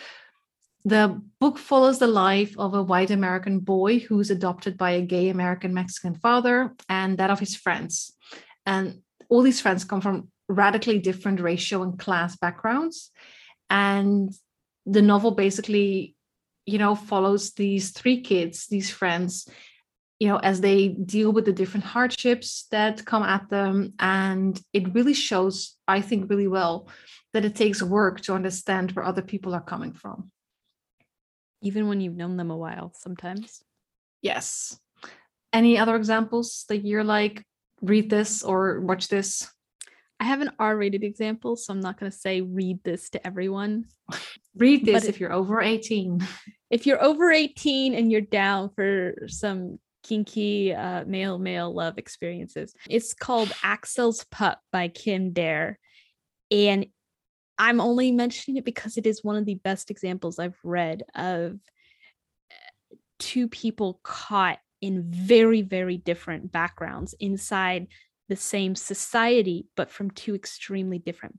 [0.84, 5.28] The book follows the life of a white American boy who's adopted by a gay
[5.28, 8.12] American Mexican father and that of his friends.
[8.64, 13.10] And all these friends come from radically different racial and class backgrounds.
[13.68, 14.32] And
[14.86, 16.16] the novel basically,
[16.70, 19.48] you know, follows these three kids, these friends,
[20.18, 23.94] you know, as they deal with the different hardships that come at them.
[23.98, 26.88] And it really shows, I think, really well
[27.32, 30.30] that it takes work to understand where other people are coming from.
[31.62, 33.62] even when you've known them a while sometimes
[34.22, 34.78] Yes.
[35.52, 37.44] Any other examples that you're like,
[37.80, 39.50] read this or watch this?
[40.20, 43.86] I have an R-rated example, so I'm not going to say read this to everyone.
[44.56, 46.26] Read this if you're over 18.
[46.70, 52.74] If you're over 18 and you're down for some kinky uh, male male love experiences,
[52.88, 55.78] it's called Axel's Pup by Kim Dare,
[56.50, 56.86] and
[57.58, 61.58] I'm only mentioning it because it is one of the best examples I've read of
[62.50, 67.88] uh, two people caught in very very different backgrounds inside
[68.28, 71.36] the same society, but from two extremely different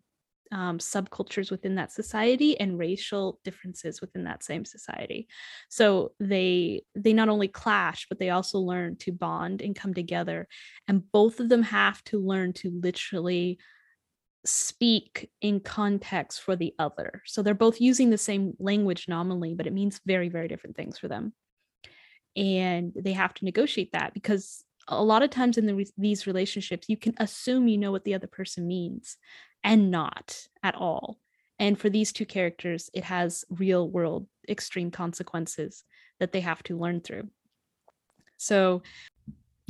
[0.52, 5.28] um, subcultures within that society and racial differences within that same society.
[5.70, 10.48] So they they not only clash, but they also learn to bond and come together.
[10.88, 13.60] And both of them have to learn to literally
[14.46, 17.22] speak in context for the other.
[17.26, 20.98] So they're both using the same language nominally, but it means very, very different things
[20.98, 21.34] for them.
[22.36, 26.90] And they have to negotiate that because a lot of times in the, these relationships
[26.90, 29.18] you can assume you know what the other person means
[29.64, 31.20] and not at all.
[31.60, 35.84] And for these two characters it has real world extreme consequences
[36.20, 37.30] that they have to learn through.
[38.38, 38.82] So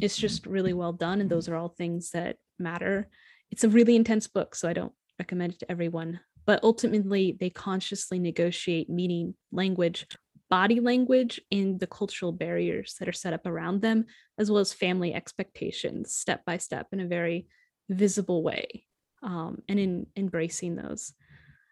[0.02, 3.10] it's just really well done and those are all things that matter.
[3.52, 7.50] It's a really intense book so i don't recommend it to everyone but ultimately they
[7.50, 10.08] consciously negotiate meaning language
[10.52, 14.06] body language and the cultural barriers that are set up around them,
[14.38, 17.48] as well as family expectations, step by step, in a very
[17.90, 18.86] visible way,
[19.24, 21.14] um, and in embracing those.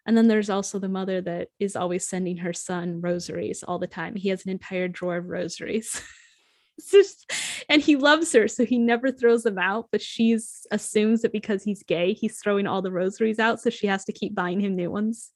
[0.06, 3.86] And then there's also the mother that is always sending her son rosaries all the
[3.86, 4.16] time.
[4.16, 6.02] He has an entire drawer of rosaries.
[6.90, 7.30] just,
[7.68, 9.88] and he loves her, so he never throws them out.
[9.92, 10.38] But she
[10.70, 14.12] assumes that because he's gay, he's throwing all the rosaries out, so she has to
[14.12, 15.30] keep buying him new ones.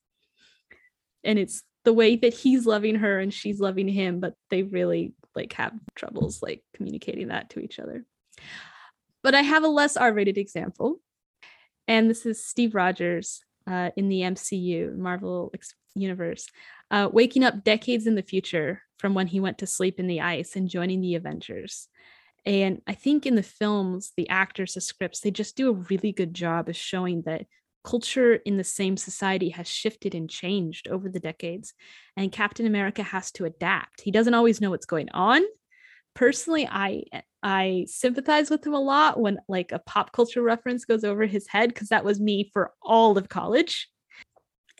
[1.22, 5.14] And it's the way that he's loving her and she's loving him but they really
[5.36, 8.04] like have troubles like communicating that to each other
[9.22, 10.98] but i have a less r-rated example
[11.88, 15.52] and this is steve rogers uh, in the mcu marvel
[15.94, 16.48] universe.
[16.90, 20.20] Uh, waking up decades in the future from when he went to sleep in the
[20.20, 21.88] ice and joining the avengers.
[22.46, 26.12] And i think in the films the actors the scripts they just do a really
[26.12, 27.46] good job of showing that
[27.84, 31.72] culture in the same society has shifted and changed over the decades.
[32.16, 34.02] And captain america has to adapt.
[34.02, 35.42] He doesn't always know what's going on.
[36.14, 37.04] Personally i
[37.44, 41.46] i sympathize with him a lot when like a pop culture reference goes over his
[41.46, 43.88] head because that was me for all of college.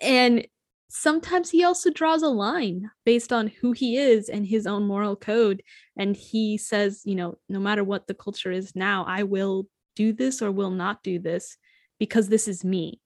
[0.01, 0.47] And
[0.89, 5.15] sometimes he also draws a line based on who he is and his own moral
[5.15, 5.63] code.
[5.97, 10.13] And he says you know no matter what the culture is now i will do
[10.13, 11.57] this or will not do this
[11.99, 13.01] because this is me.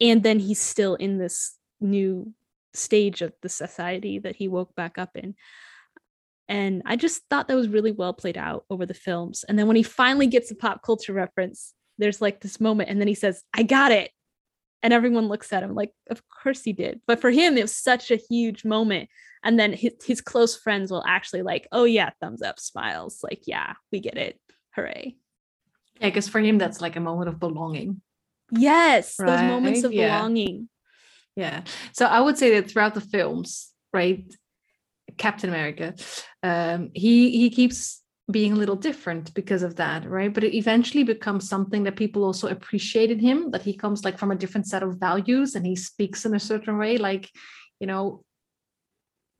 [0.00, 2.32] And then he's still in this new
[2.72, 5.34] stage of the society that he woke back up in
[6.48, 9.66] and i just thought that was really well played out over the films and then
[9.66, 13.14] when he finally gets a pop culture reference there's like this moment and then he
[13.14, 14.10] says i got it
[14.82, 17.74] and everyone looks at him like of course he did but for him it was
[17.74, 19.08] such a huge moment
[19.42, 23.42] and then his, his close friends will actually like oh yeah thumbs up smiles like
[23.46, 24.38] yeah we get it
[24.74, 25.16] hooray
[26.00, 28.00] yeah because for him that's like a moment of belonging
[28.50, 29.26] Yes, right?
[29.26, 30.16] those moments of yeah.
[30.16, 30.68] belonging.
[31.36, 31.62] Yeah.
[31.92, 34.24] So I would say that throughout the films, right,
[35.16, 35.94] Captain America,
[36.42, 40.32] um, he he keeps being a little different because of that, right?
[40.32, 44.18] But it eventually becomes something that people also appreciate in him, that he comes like
[44.18, 47.30] from a different set of values and he speaks in a certain way, like,
[47.80, 48.24] you know,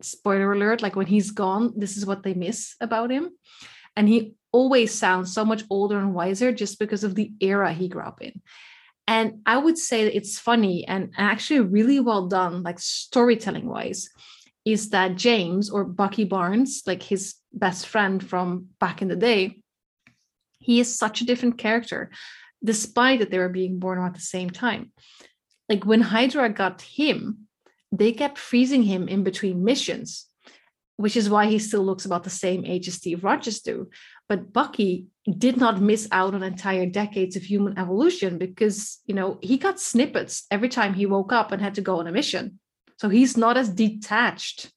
[0.03, 3.31] spoiler alert, like when he's gone, this is what they miss about him.
[3.97, 7.89] And he always sounds so much older and wiser just because of the era he
[7.89, 8.43] grew up in.
[9.07, 14.09] And I would say that it's funny and actually really well done, like storytelling wise,
[14.65, 19.61] is that James or Bucky Barnes, like his best friend from back in the day,
[20.59, 22.11] he is such a different character,
[22.65, 24.93] despite that they were being born at the same time.
[25.69, 27.47] Like when Hydra got him,
[27.93, 30.27] they kept freezing him in between missions,
[30.97, 33.91] which is why he still looks about the same age as Steve Rogers do.
[34.29, 35.07] But Bucky
[35.39, 39.79] did not miss out on entire decades of human evolution because, you know, he got
[39.79, 42.59] snippets every time he woke up and had to go on a mission.
[42.99, 44.73] So he's not as detached.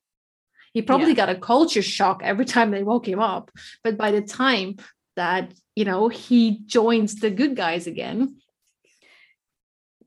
[0.74, 1.26] He probably yeah.
[1.26, 3.52] got a culture shock every time they woke him up.
[3.84, 4.78] But by the time
[5.16, 8.38] that, you know, he joins the good guys again,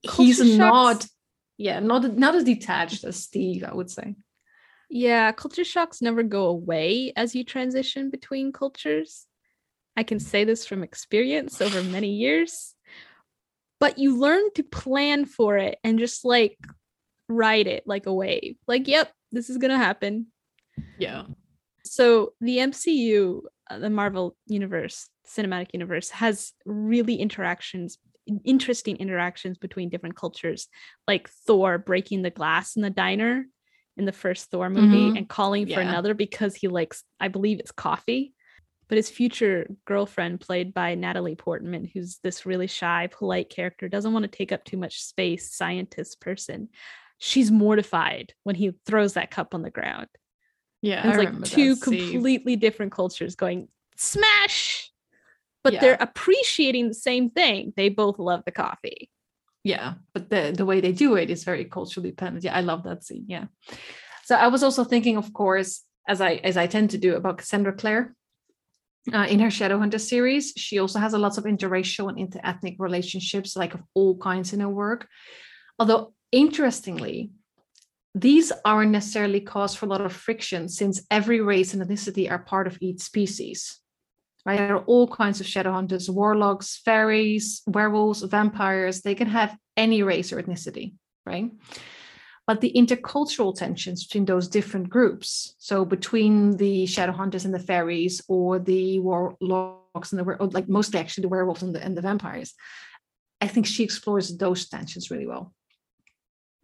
[0.06, 0.58] culture he's shocks.
[0.58, 1.06] not,
[1.58, 4.14] yeah, not, not as detached as Steve, I would say.
[4.88, 9.26] Yeah, culture shocks never go away as you transition between cultures.
[9.96, 12.74] I can say this from experience over many years.
[13.78, 16.58] But you learn to plan for it and just like
[17.30, 18.56] ride it like a wave.
[18.66, 20.26] Like, yep, this is going to happen.
[20.98, 21.24] Yeah.
[21.84, 27.98] So the MCU, uh, the Marvel universe, cinematic universe has really interactions
[28.44, 30.68] interesting interactions between different cultures,
[31.08, 33.46] like Thor breaking the glass in the diner
[33.96, 35.16] in the first Thor movie Mhm.
[35.16, 35.88] and calling for Yeah.
[35.88, 38.34] another because he likes, I believe it's coffee.
[38.88, 44.12] But his future girlfriend, played by Natalie Portman, who's this really shy, polite character, doesn't
[44.12, 46.68] want to take up too much space, scientist person.
[47.20, 50.08] She's mortified when he throws that cup on the ground.
[50.82, 54.90] Yeah, And it's like two completely different cultures going smash,
[55.62, 55.80] but Yeah.
[55.80, 57.72] they're appreciating the same thing.
[57.76, 59.10] They both love the coffee.
[59.62, 62.82] yeah but the the way they do it is very culturally dependent yeah i love
[62.84, 63.44] that scene yeah
[64.24, 67.36] so i was also thinking of course as i as i tend to do about
[67.40, 68.04] cassandra clare
[69.12, 73.54] uh, in her shadowhunter series she also has a lot of interracial and interethnic relationships
[73.62, 75.06] like of all kinds in her work
[75.78, 77.30] although interestingly
[78.14, 82.40] these aren't necessarily cause for a lot of friction since every race and ethnicity are
[82.40, 83.80] part of each species
[84.44, 84.58] right?
[84.58, 89.02] There are all kinds of shadow hunters, warlocks, fairies, werewolves, vampires.
[89.02, 90.94] They can have any race or ethnicity,
[91.26, 91.50] right?
[92.46, 97.60] But the intercultural tensions between those different groups, so between the shadow hunters and the
[97.60, 102.02] fairies, or the warlocks and the like mostly actually the werewolves and the, and the
[102.02, 102.54] vampires,
[103.40, 105.54] I think she explores those tensions really well.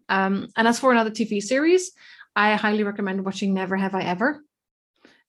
[0.09, 1.93] Um, and as for another TV series,
[2.35, 4.43] I highly recommend watching Never Have I Ever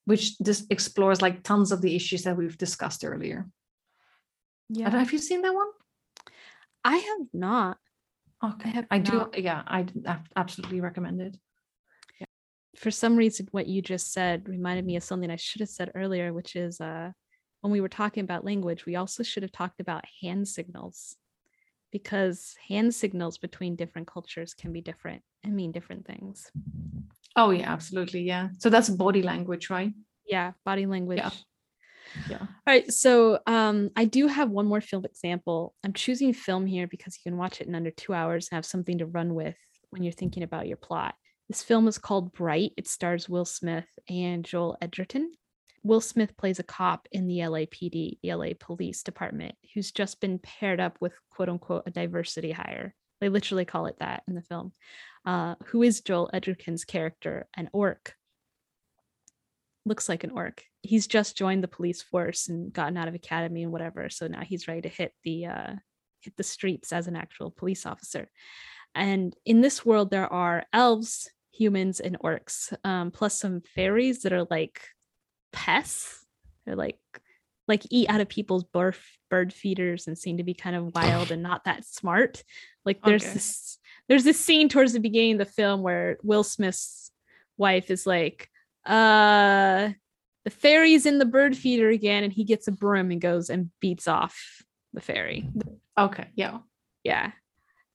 [0.07, 3.45] which just explores like tons of the issues that we've discussed earlier.
[4.69, 4.89] Yeah.
[4.89, 5.67] Have you seen that one?
[6.85, 7.77] I have not.
[8.41, 9.29] Okay, have I do.
[9.35, 9.85] Yeah, I
[10.37, 11.37] absolutely recommend it.
[12.77, 15.91] For some reason, what you just said reminded me of something I should have said
[15.93, 17.11] earlier, which is uh,
[17.59, 21.17] when we were talking about language, we also should have talked about hand signals
[21.91, 26.51] because hand signals between different cultures can be different and mean different things.
[27.35, 28.21] Oh yeah, absolutely.
[28.21, 28.49] Yeah.
[28.59, 29.93] So that's body language, right?
[30.25, 31.19] Yeah, body language.
[32.29, 32.39] Yeah.
[32.39, 35.73] All right, so um, I do have one more film example.
[35.83, 38.65] I'm choosing film here because you can watch it in under two hours and have
[38.65, 39.55] something to run with
[39.89, 41.15] when you're thinking about your plot.
[41.49, 42.73] This film is called Bright.
[42.77, 45.31] It stars Will Smith and Joel Edgerton.
[45.83, 50.39] Will Smith plays a cop in the LAPD, the LA Police Department, who's just been
[50.39, 52.93] paired up with quote unquote a diversity hire.
[53.21, 54.73] They literally call it that in the film.
[55.25, 58.13] Uh, who is Joel Edgerton's character, an orc?
[59.85, 60.63] Looks like an orc.
[60.81, 64.09] He's just joined the police force and gotten out of academy and whatever.
[64.09, 65.73] So now he's ready to hit the uh,
[66.21, 68.29] hit the streets as an actual police officer.
[68.93, 74.33] And in this world, there are elves, humans, and orcs, um, plus some fairies that
[74.33, 74.81] are like
[75.51, 76.25] pests.
[76.65, 76.99] They're like
[77.67, 78.95] like eat out of people's bird
[79.29, 82.43] bird feeders and seem to be kind of wild and not that smart.
[82.85, 83.33] Like there's Okay.
[83.33, 83.77] this
[84.07, 87.11] there's this scene towards the beginning of the film where Will Smith's
[87.57, 88.49] wife is like,
[88.85, 89.89] uh
[90.45, 93.69] the fairy's in the bird feeder again, and he gets a broom and goes and
[93.81, 95.49] beats off the fairy
[95.97, 96.27] Okay.
[96.35, 96.59] Yeah.
[97.03, 97.31] yeah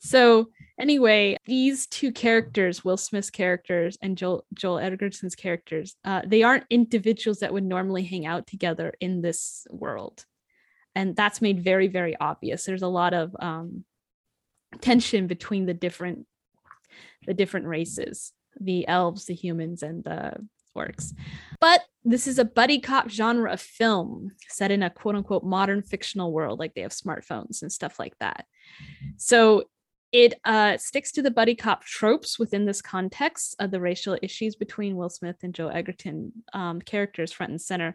[0.05, 0.49] so
[0.79, 6.65] anyway these two characters will smith's characters and joel joel edgerton's characters uh, they aren't
[6.71, 10.25] individuals that would normally hang out together in this world.
[10.95, 12.65] And that's made very very obvious.
[12.65, 13.85] There's a lot of um,
[14.81, 16.27] tension between the different
[17.27, 20.35] the different races the elves the humans and the
[20.77, 21.15] orcs.
[21.61, 25.83] But this is a buddy cop genre of film set in a quote unquote modern
[25.83, 28.45] fictional world like they have smartphones and stuff like that.
[29.17, 29.65] So
[30.13, 34.55] it uh, sticks to the buddy cop tropes within this context of the racial issues
[34.55, 37.95] between Will Smith and Joe Edgerton um, characters front and center.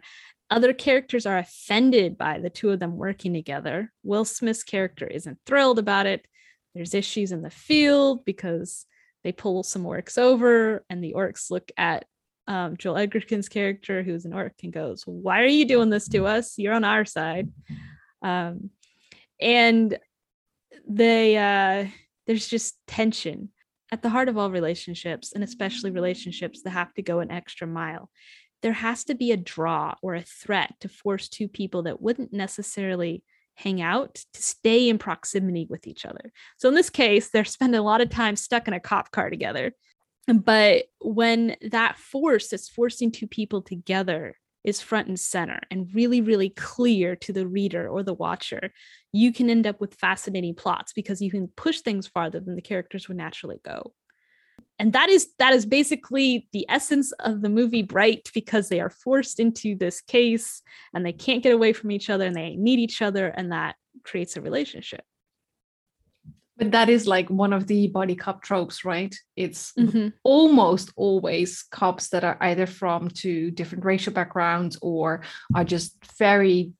[0.50, 3.92] Other characters are offended by the two of them working together.
[4.02, 6.26] Will Smith's character isn't thrilled about it.
[6.74, 8.84] There's issues in the field because
[9.22, 12.04] they pull some orcs over, and the orcs look at
[12.48, 16.26] um, Joel Edgerton's character, who's an orc, and goes, "Why are you doing this to
[16.26, 16.58] us?
[16.58, 17.50] You're on our side."
[18.22, 18.70] Um,
[19.40, 19.98] and
[20.88, 21.86] they uh
[22.28, 23.48] there's just tension
[23.90, 27.66] at the heart of all relationships and especially relationships that have to go an extra
[27.66, 28.10] mile.
[28.62, 32.32] There has to be a draw or a threat to force two people that wouldn't
[32.32, 33.24] necessarily
[33.54, 36.32] hang out to stay in proximity with each other.
[36.58, 39.30] So in this case they're spending a lot of time stuck in a cop car
[39.30, 39.72] together.
[40.28, 46.20] But when that force is forcing two people together is front and center and really
[46.20, 48.70] really clear to the reader or the watcher
[49.12, 52.62] you can end up with fascinating plots because you can push things farther than the
[52.62, 53.92] characters would naturally go.
[54.80, 58.90] And that is that is basically the essence of the movie bright because they are
[58.90, 60.62] forced into this case
[60.94, 63.74] and they can't get away from each other and they need each other and that
[64.04, 65.02] creates a relationship
[66.58, 69.14] But that is like one of the buddy cop tropes, right?
[69.36, 70.12] It's Mhm.
[70.24, 75.22] almost always cops that are either from two different racial backgrounds or
[75.54, 76.72] are just very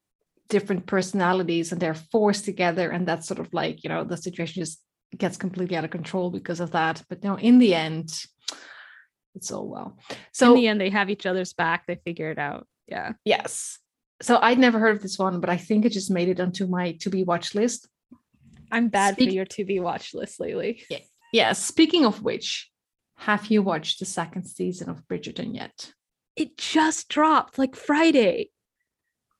[0.49, 4.63] different personalities and they're forced together and that's sort of like you know the situation
[4.63, 4.81] just
[5.17, 7.03] gets completely out of control because of that.
[7.09, 8.11] But no in the end
[9.35, 9.99] it's all well.
[10.33, 11.87] So in the end they have each other's back.
[11.87, 12.67] They figure it out.
[12.89, 13.13] Yeah.
[13.25, 13.79] Yes.
[14.21, 16.67] So i'd never heard of this one but i think it just made it onto
[16.67, 17.87] my to be watch list
[18.71, 20.99] i'm bad Speak- for your to be watch list lately yeah.
[21.33, 22.71] yeah speaking of which
[23.17, 25.93] have you watched the second season of bridgerton yet
[26.37, 28.51] it just dropped like friday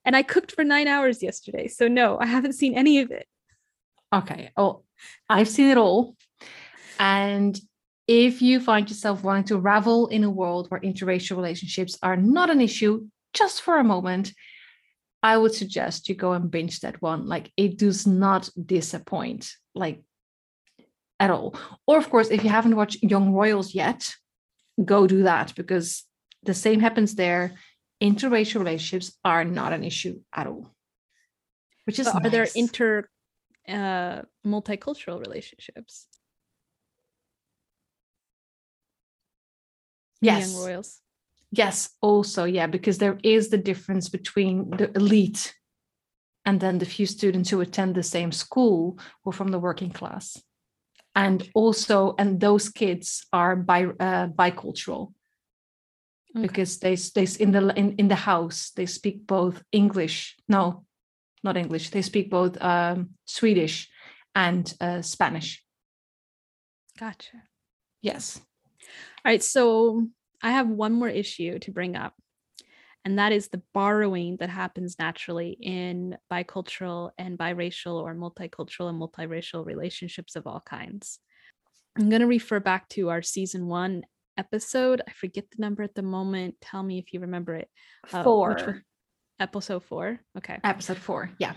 [0.09, 1.69] and I cooked for nine hours yesterday.
[1.69, 3.27] So no, I haven't seen any of it.
[4.11, 4.51] Okay.
[4.57, 4.83] Oh,
[5.29, 6.17] I've seen it all.
[6.99, 7.61] And
[8.07, 12.49] if you find yourself wanting to revel in a world where interracial relationships are not
[12.49, 14.33] an issue just for a moment,
[15.23, 17.27] I would suggest you go and binge that one.
[17.27, 20.03] Like it does not disappoint, like
[21.19, 21.57] at all.
[21.87, 24.15] Or, of course, if you haven't watched Young Royals yet,
[24.85, 26.05] go do that because
[26.45, 27.55] the same happens there
[28.01, 30.71] interracial relationships are not an issue at all.
[31.85, 32.25] Which is nice.
[32.25, 33.09] are there inter
[33.69, 36.07] uh, multicultural relationships?
[40.21, 40.53] Yes.
[40.53, 41.01] Young royals.
[41.51, 45.55] Yes, also, yeah, because there is the difference between the elite
[46.45, 50.41] and then the few students who attend the same school or from the working class.
[51.15, 55.13] And also, and those kids are bi uh, bicultural
[56.37, 56.47] okay.
[56.47, 60.85] because they they in the in, in the house they speak both English no
[61.43, 63.89] not English they speak both um, Swedish
[64.35, 65.65] and uh, Spanish.
[66.99, 67.43] Gotcha.
[68.03, 68.41] Yes.
[69.25, 70.09] All right, so
[70.43, 72.15] I have one more issue to bring up,
[73.05, 79.01] and that is the borrowing that happens naturally in bicultural and biracial or multicultural and
[79.01, 81.19] multiracial relationships of all kinds.
[81.99, 84.05] I'm going to refer back to our season one
[84.37, 85.03] episode.
[85.07, 86.55] I forget the number at the moment.
[86.61, 87.69] Tell me if you remember it.
[88.13, 88.85] Uh, four.
[89.41, 90.21] Episode four.
[90.37, 90.59] Okay.
[90.63, 91.31] Episode four.
[91.39, 91.55] Yeah.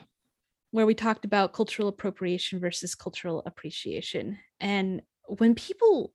[0.72, 4.40] Where we talked about cultural appropriation versus cultural appreciation.
[4.60, 6.14] And when people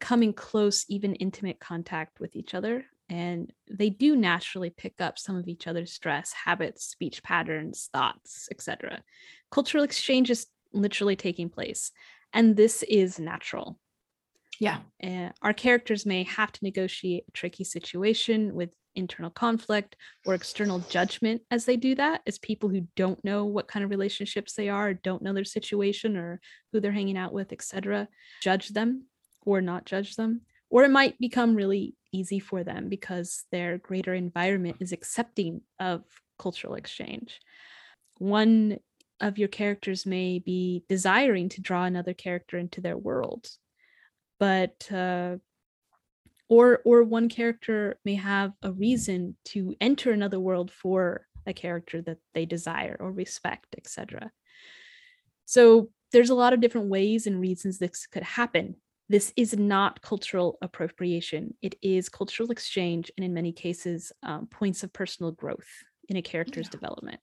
[0.00, 5.18] come in close, even intimate contact with each other, and they do naturally pick up
[5.18, 9.02] some of each other's stress, habits, speech patterns, thoughts, etc.
[9.50, 11.90] Cultural exchange is literally taking place.
[12.32, 13.78] And this is natural
[14.58, 14.78] yeah.
[15.02, 19.94] Uh, our characters may have to negotiate a tricky situation with internal conflict
[20.26, 23.90] or external judgment as they do that, as people who don't know what kind of
[23.90, 26.40] relationships they are, don't know their situation or
[26.72, 28.08] who they're hanging out with, etc.
[28.42, 29.04] Judge them
[29.44, 30.42] or not judge them.
[30.70, 36.02] Or it might become really easy for them because their greater environment is accepting of
[36.38, 37.40] cultural exchange.
[38.18, 38.78] One
[39.20, 43.48] of your characters may be desiring to draw another character into their world
[44.38, 45.36] but uh,
[46.48, 52.00] or or one character may have a reason to enter another world for a character
[52.02, 54.30] that they desire or respect etc
[55.44, 58.76] so there's a lot of different ways and reasons this could happen
[59.08, 64.82] this is not cultural appropriation it is cultural exchange and in many cases um, points
[64.82, 65.68] of personal growth
[66.08, 66.72] in a character's yeah.
[66.72, 67.20] development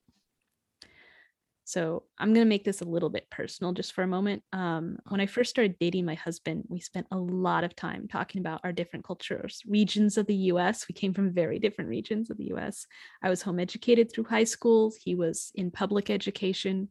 [1.66, 4.44] so I'm going to make this a little bit personal just for a moment.
[4.52, 8.40] Um, when I first started dating my husband, we spent a lot of time talking
[8.40, 10.86] about our different cultures, regions of the US.
[10.88, 12.86] We came from very different regions of the US.
[13.20, 16.88] I was home educated through high school, he was in public education.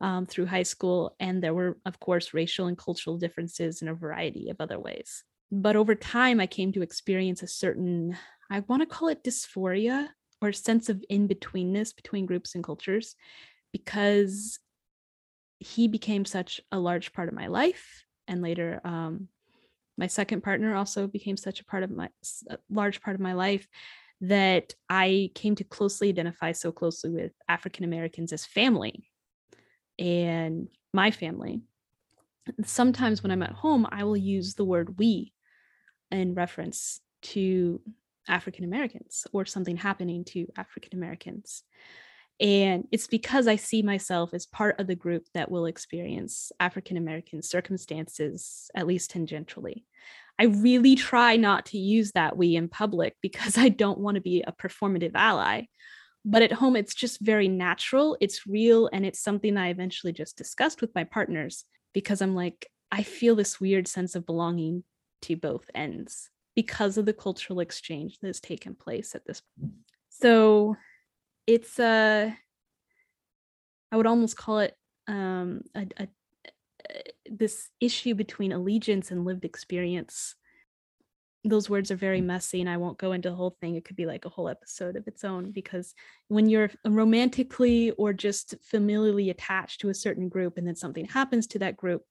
[0.00, 3.94] Um, through high school, and there were, of course, racial and cultural differences in a
[3.94, 5.24] variety of other ways.
[5.50, 8.16] But over time, I came to experience a certain,
[8.48, 10.06] I want to call it dysphoria
[10.40, 13.16] or sense of in betweenness between groups and cultures
[13.72, 14.58] because
[15.58, 19.28] he became such a large part of my life and later um,
[19.96, 22.08] my second partner also became such a part of my
[22.70, 23.66] large part of my life
[24.20, 29.08] that i came to closely identify so closely with african americans as family
[29.98, 31.60] and my family
[32.64, 35.32] sometimes when i'm at home i will use the word we
[36.10, 37.80] in reference to
[38.28, 41.62] african americans or something happening to african americans
[42.40, 46.96] and it's because I see myself as part of the group that will experience African
[46.96, 49.84] American circumstances, at least tangentially.
[50.38, 54.20] I really try not to use that we in public because I don't want to
[54.20, 55.64] be a performative ally.
[56.30, 60.36] But at home, it's just very natural, it's real, and it's something I eventually just
[60.36, 61.64] discussed with my partners
[61.94, 64.84] because I'm like, I feel this weird sense of belonging
[65.22, 69.72] to both ends because of the cultural exchange that has taken place at this point.
[70.10, 70.76] So
[71.46, 72.36] it's a
[73.90, 74.76] I would almost call it
[75.06, 76.08] um, a, a,
[77.30, 80.34] this issue between allegiance and lived experience.
[81.44, 83.76] Those words are very messy and I won't go into the whole thing.
[83.76, 85.94] It could be like a whole episode of its own because
[86.28, 91.46] when you're romantically or just familiarly attached to a certain group and then something happens
[91.48, 92.02] to that group,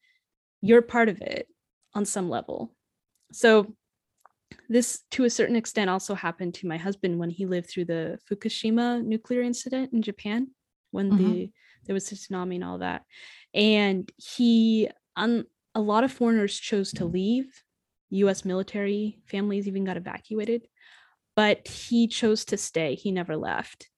[0.62, 1.48] you're part of it
[1.94, 2.74] on some level.
[3.32, 3.76] So
[4.70, 8.20] this to a certain extent also happened to my husband when he lived through the
[8.30, 10.48] Fukushima nuclear incident in Japan
[10.92, 11.32] when mm-hmm.
[11.32, 11.52] the
[11.86, 13.04] there was a tsunami and all that.
[13.54, 15.46] And he um,
[15.76, 17.64] a lot of foreigners chose to leave
[18.10, 20.68] US military families even got evacuated,
[21.36, 22.96] but he chose to stay.
[22.96, 23.90] He never left.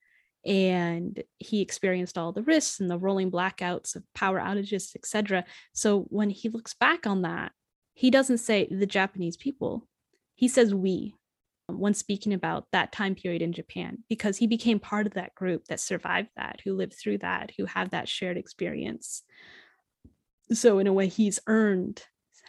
[0.46, 5.46] And he experienced all the risks and the rolling blackouts of power outages, etc.
[5.74, 7.52] So when he looks back on that,
[7.94, 9.88] he doesn't say the Japanese people.
[10.36, 11.16] He says we
[11.68, 15.66] when speaking about that time period in Japan because he became part of that group
[15.66, 19.24] that survived that, who lived through that, who had that shared experience.
[20.52, 22.04] So in a way he's earned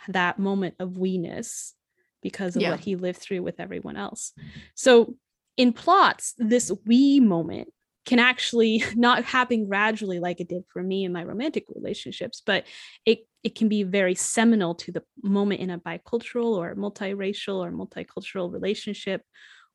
[0.08, 1.74] that moment of we-ness
[2.22, 2.70] because of yeah.
[2.70, 4.32] what he lived through with everyone else.
[4.74, 5.16] So
[5.56, 7.68] in plots, this we moment
[8.06, 12.64] can actually not happen gradually like it did for me in my romantic relationships, but
[13.06, 17.70] it it can be very seminal to the moment in a bicultural or multiracial or
[17.72, 19.22] multicultural relationship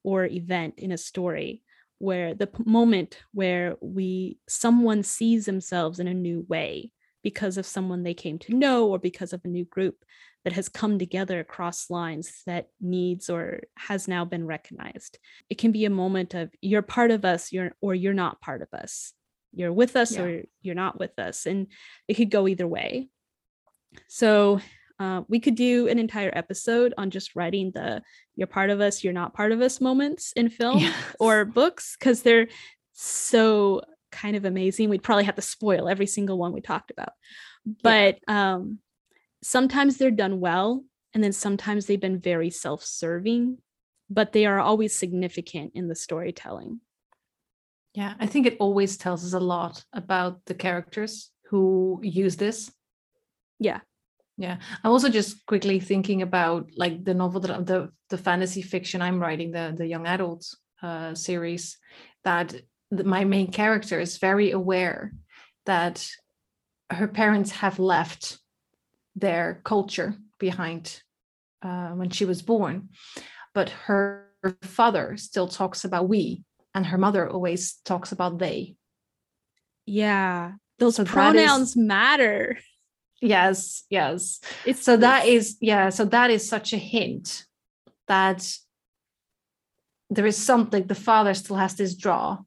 [0.03, 1.63] or event in a story
[1.97, 6.91] where the moment where we someone sees themselves in a new way
[7.25, 9.95] because of someone they came to know or because of a new group
[10.43, 15.17] that has come together across lines that needs or has now been recognized.
[15.49, 18.61] It can be a moment of you're part of us, you're or you're not part
[18.61, 19.11] of us.
[19.53, 20.21] You're with us yeah.
[20.21, 21.47] or you're not with us.
[21.47, 21.65] And
[22.07, 23.09] it could go either way.
[24.07, 24.61] So
[24.99, 28.03] uh, we could do an entire episode on just writing the
[28.35, 30.95] you're part of us, you're not part of us moments in film yes.
[31.19, 32.49] or books because they're
[32.93, 33.81] so
[34.15, 34.89] kind of amazing.
[34.89, 37.13] We'd probably have to spoil every single one we talked about.
[37.83, 38.55] But yeah.
[38.55, 38.79] um,
[39.43, 40.83] sometimes they're done well,
[41.13, 43.57] and then sometimes they've been very self serving,
[44.09, 46.79] but they are always significant in the storytelling.
[47.93, 52.71] Yeah, I think it always tells us a lot about the characters who use this.
[53.59, 53.79] Yeah.
[54.37, 54.57] Yeah.
[54.83, 59.19] I'm also just quickly thinking about like the novel that the the fantasy fiction I'm
[59.19, 60.45] writing, the the young adult
[60.81, 61.77] uh, series,
[62.25, 62.53] that
[63.03, 65.13] my main character is very aware
[65.65, 66.07] that
[66.89, 68.37] her parents have left
[69.15, 71.01] their culture behind
[71.61, 72.89] uh, when she was born.
[73.53, 74.27] But her
[74.61, 76.43] father still talks about we
[76.73, 78.75] and her mother always talks about they.
[79.85, 82.59] Yeah those so pronouns is, matter.
[83.21, 84.41] Yes yes.
[84.65, 87.45] It's so that is yeah so that is such a hint
[88.07, 88.47] that
[90.09, 92.39] there is something the father still has this draw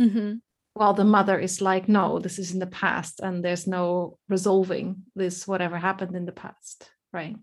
[0.00, 0.36] Mm-hmm.
[0.74, 5.02] While the mother is like, no, this is in the past and there's no resolving
[5.16, 6.88] this, whatever happened in the past.
[7.12, 7.36] Right.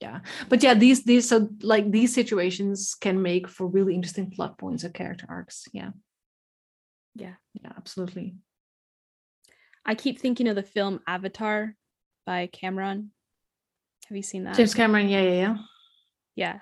[0.00, 0.20] Yeah.
[0.50, 4.84] But yeah, these, these, so like these situations can make for really interesting plot points
[4.84, 5.68] or character arcs.
[5.72, 5.90] Yeah.
[7.14, 7.34] Yeah.
[7.54, 8.34] Yeah, absolutely.
[9.86, 11.74] I keep thinking of the film Avatar
[12.26, 13.12] by Cameron.
[14.08, 14.56] Have you seen that?
[14.56, 15.56] James Cameron, yeah, yeah, yeah.
[16.34, 16.58] Yeah.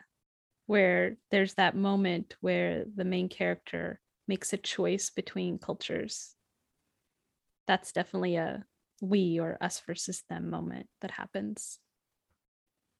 [0.66, 6.34] Where there's that moment where the main character makes a choice between cultures.
[7.66, 8.64] That's definitely a
[9.00, 11.78] we or us versus them moment that happens.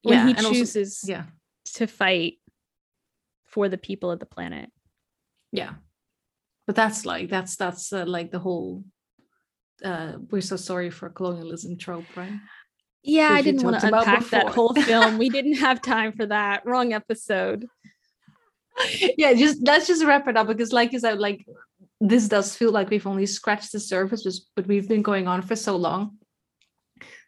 [0.03, 1.23] When yeah, he chooses also, yeah.
[1.75, 2.35] to fight
[3.45, 4.69] for the people of the planet.
[5.51, 5.73] Yeah.
[6.67, 8.83] But that's like that's that's uh, like the whole
[9.83, 12.31] uh we're so sorry for colonialism trope right?
[13.03, 15.17] Yeah i didn't want to unpack that whole film.
[15.17, 16.65] We didn't have time for that.
[16.65, 17.67] Wrong episode
[19.17, 21.45] yeah, just let's just wrap it up because, like you said, like
[22.01, 25.55] this does feel like we've only scratched the surface, but we've been going on for
[25.55, 26.17] so long.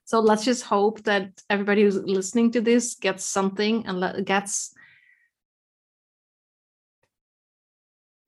[0.06, 4.74] So let's just hope that everybody who's listening to this gets something and gets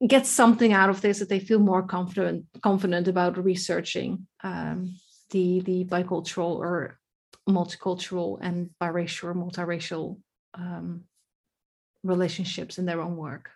[0.05, 4.95] gets something out of this that they feel more confident confident about researching um,
[5.31, 6.99] the the bicultural or
[7.47, 10.17] multicultural and biracial or multiracial
[10.53, 11.03] um,
[12.03, 13.49] relationships in their own work.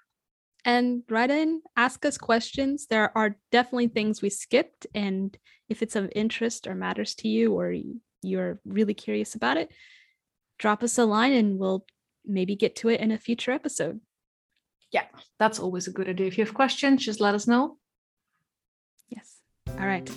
[0.65, 2.87] And write in, ask us questions.
[2.89, 4.87] There are definitely things we skipped.
[4.93, 5.37] And
[5.67, 7.75] if it's of interest or matters to you, or
[8.21, 9.71] you're really curious about it,
[10.57, 11.85] drop us a line and we'll
[12.25, 13.99] maybe get to it in a future episode.
[14.91, 15.05] Yeah,
[15.39, 16.27] that's always a good idea.
[16.27, 17.77] If you have questions, just let us know.
[19.09, 19.39] Yes.
[19.67, 20.09] All right.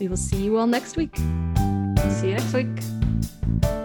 [0.00, 1.16] We will see you all next week.
[1.16, 3.81] See you next week.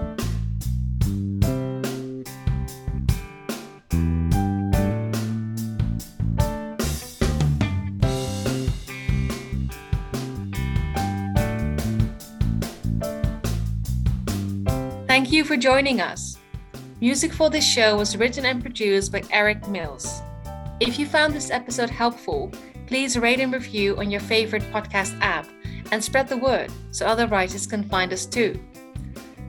[15.27, 16.37] Thank you for joining us.
[17.01, 20.21] Music for this show was written and produced by Eric Mills.
[20.79, 22.49] If you found this episode helpful,
[22.85, 25.45] please rate and review on your favorite podcast app
[25.91, 28.57] and spread the word so other writers can find us too.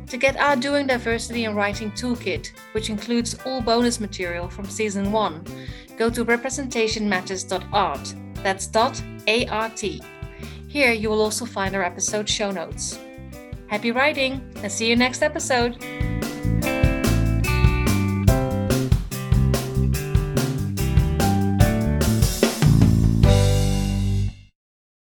[0.09, 5.12] To get our Doing Diversity in Writing Toolkit, which includes all bonus material from season
[5.12, 5.44] 1,
[5.96, 8.14] go to representationmatters.art.
[8.42, 10.02] That's dot A-R-T.
[10.66, 12.98] Here you will also find our episode show notes.
[13.69, 15.77] Happy writing and see you next episode!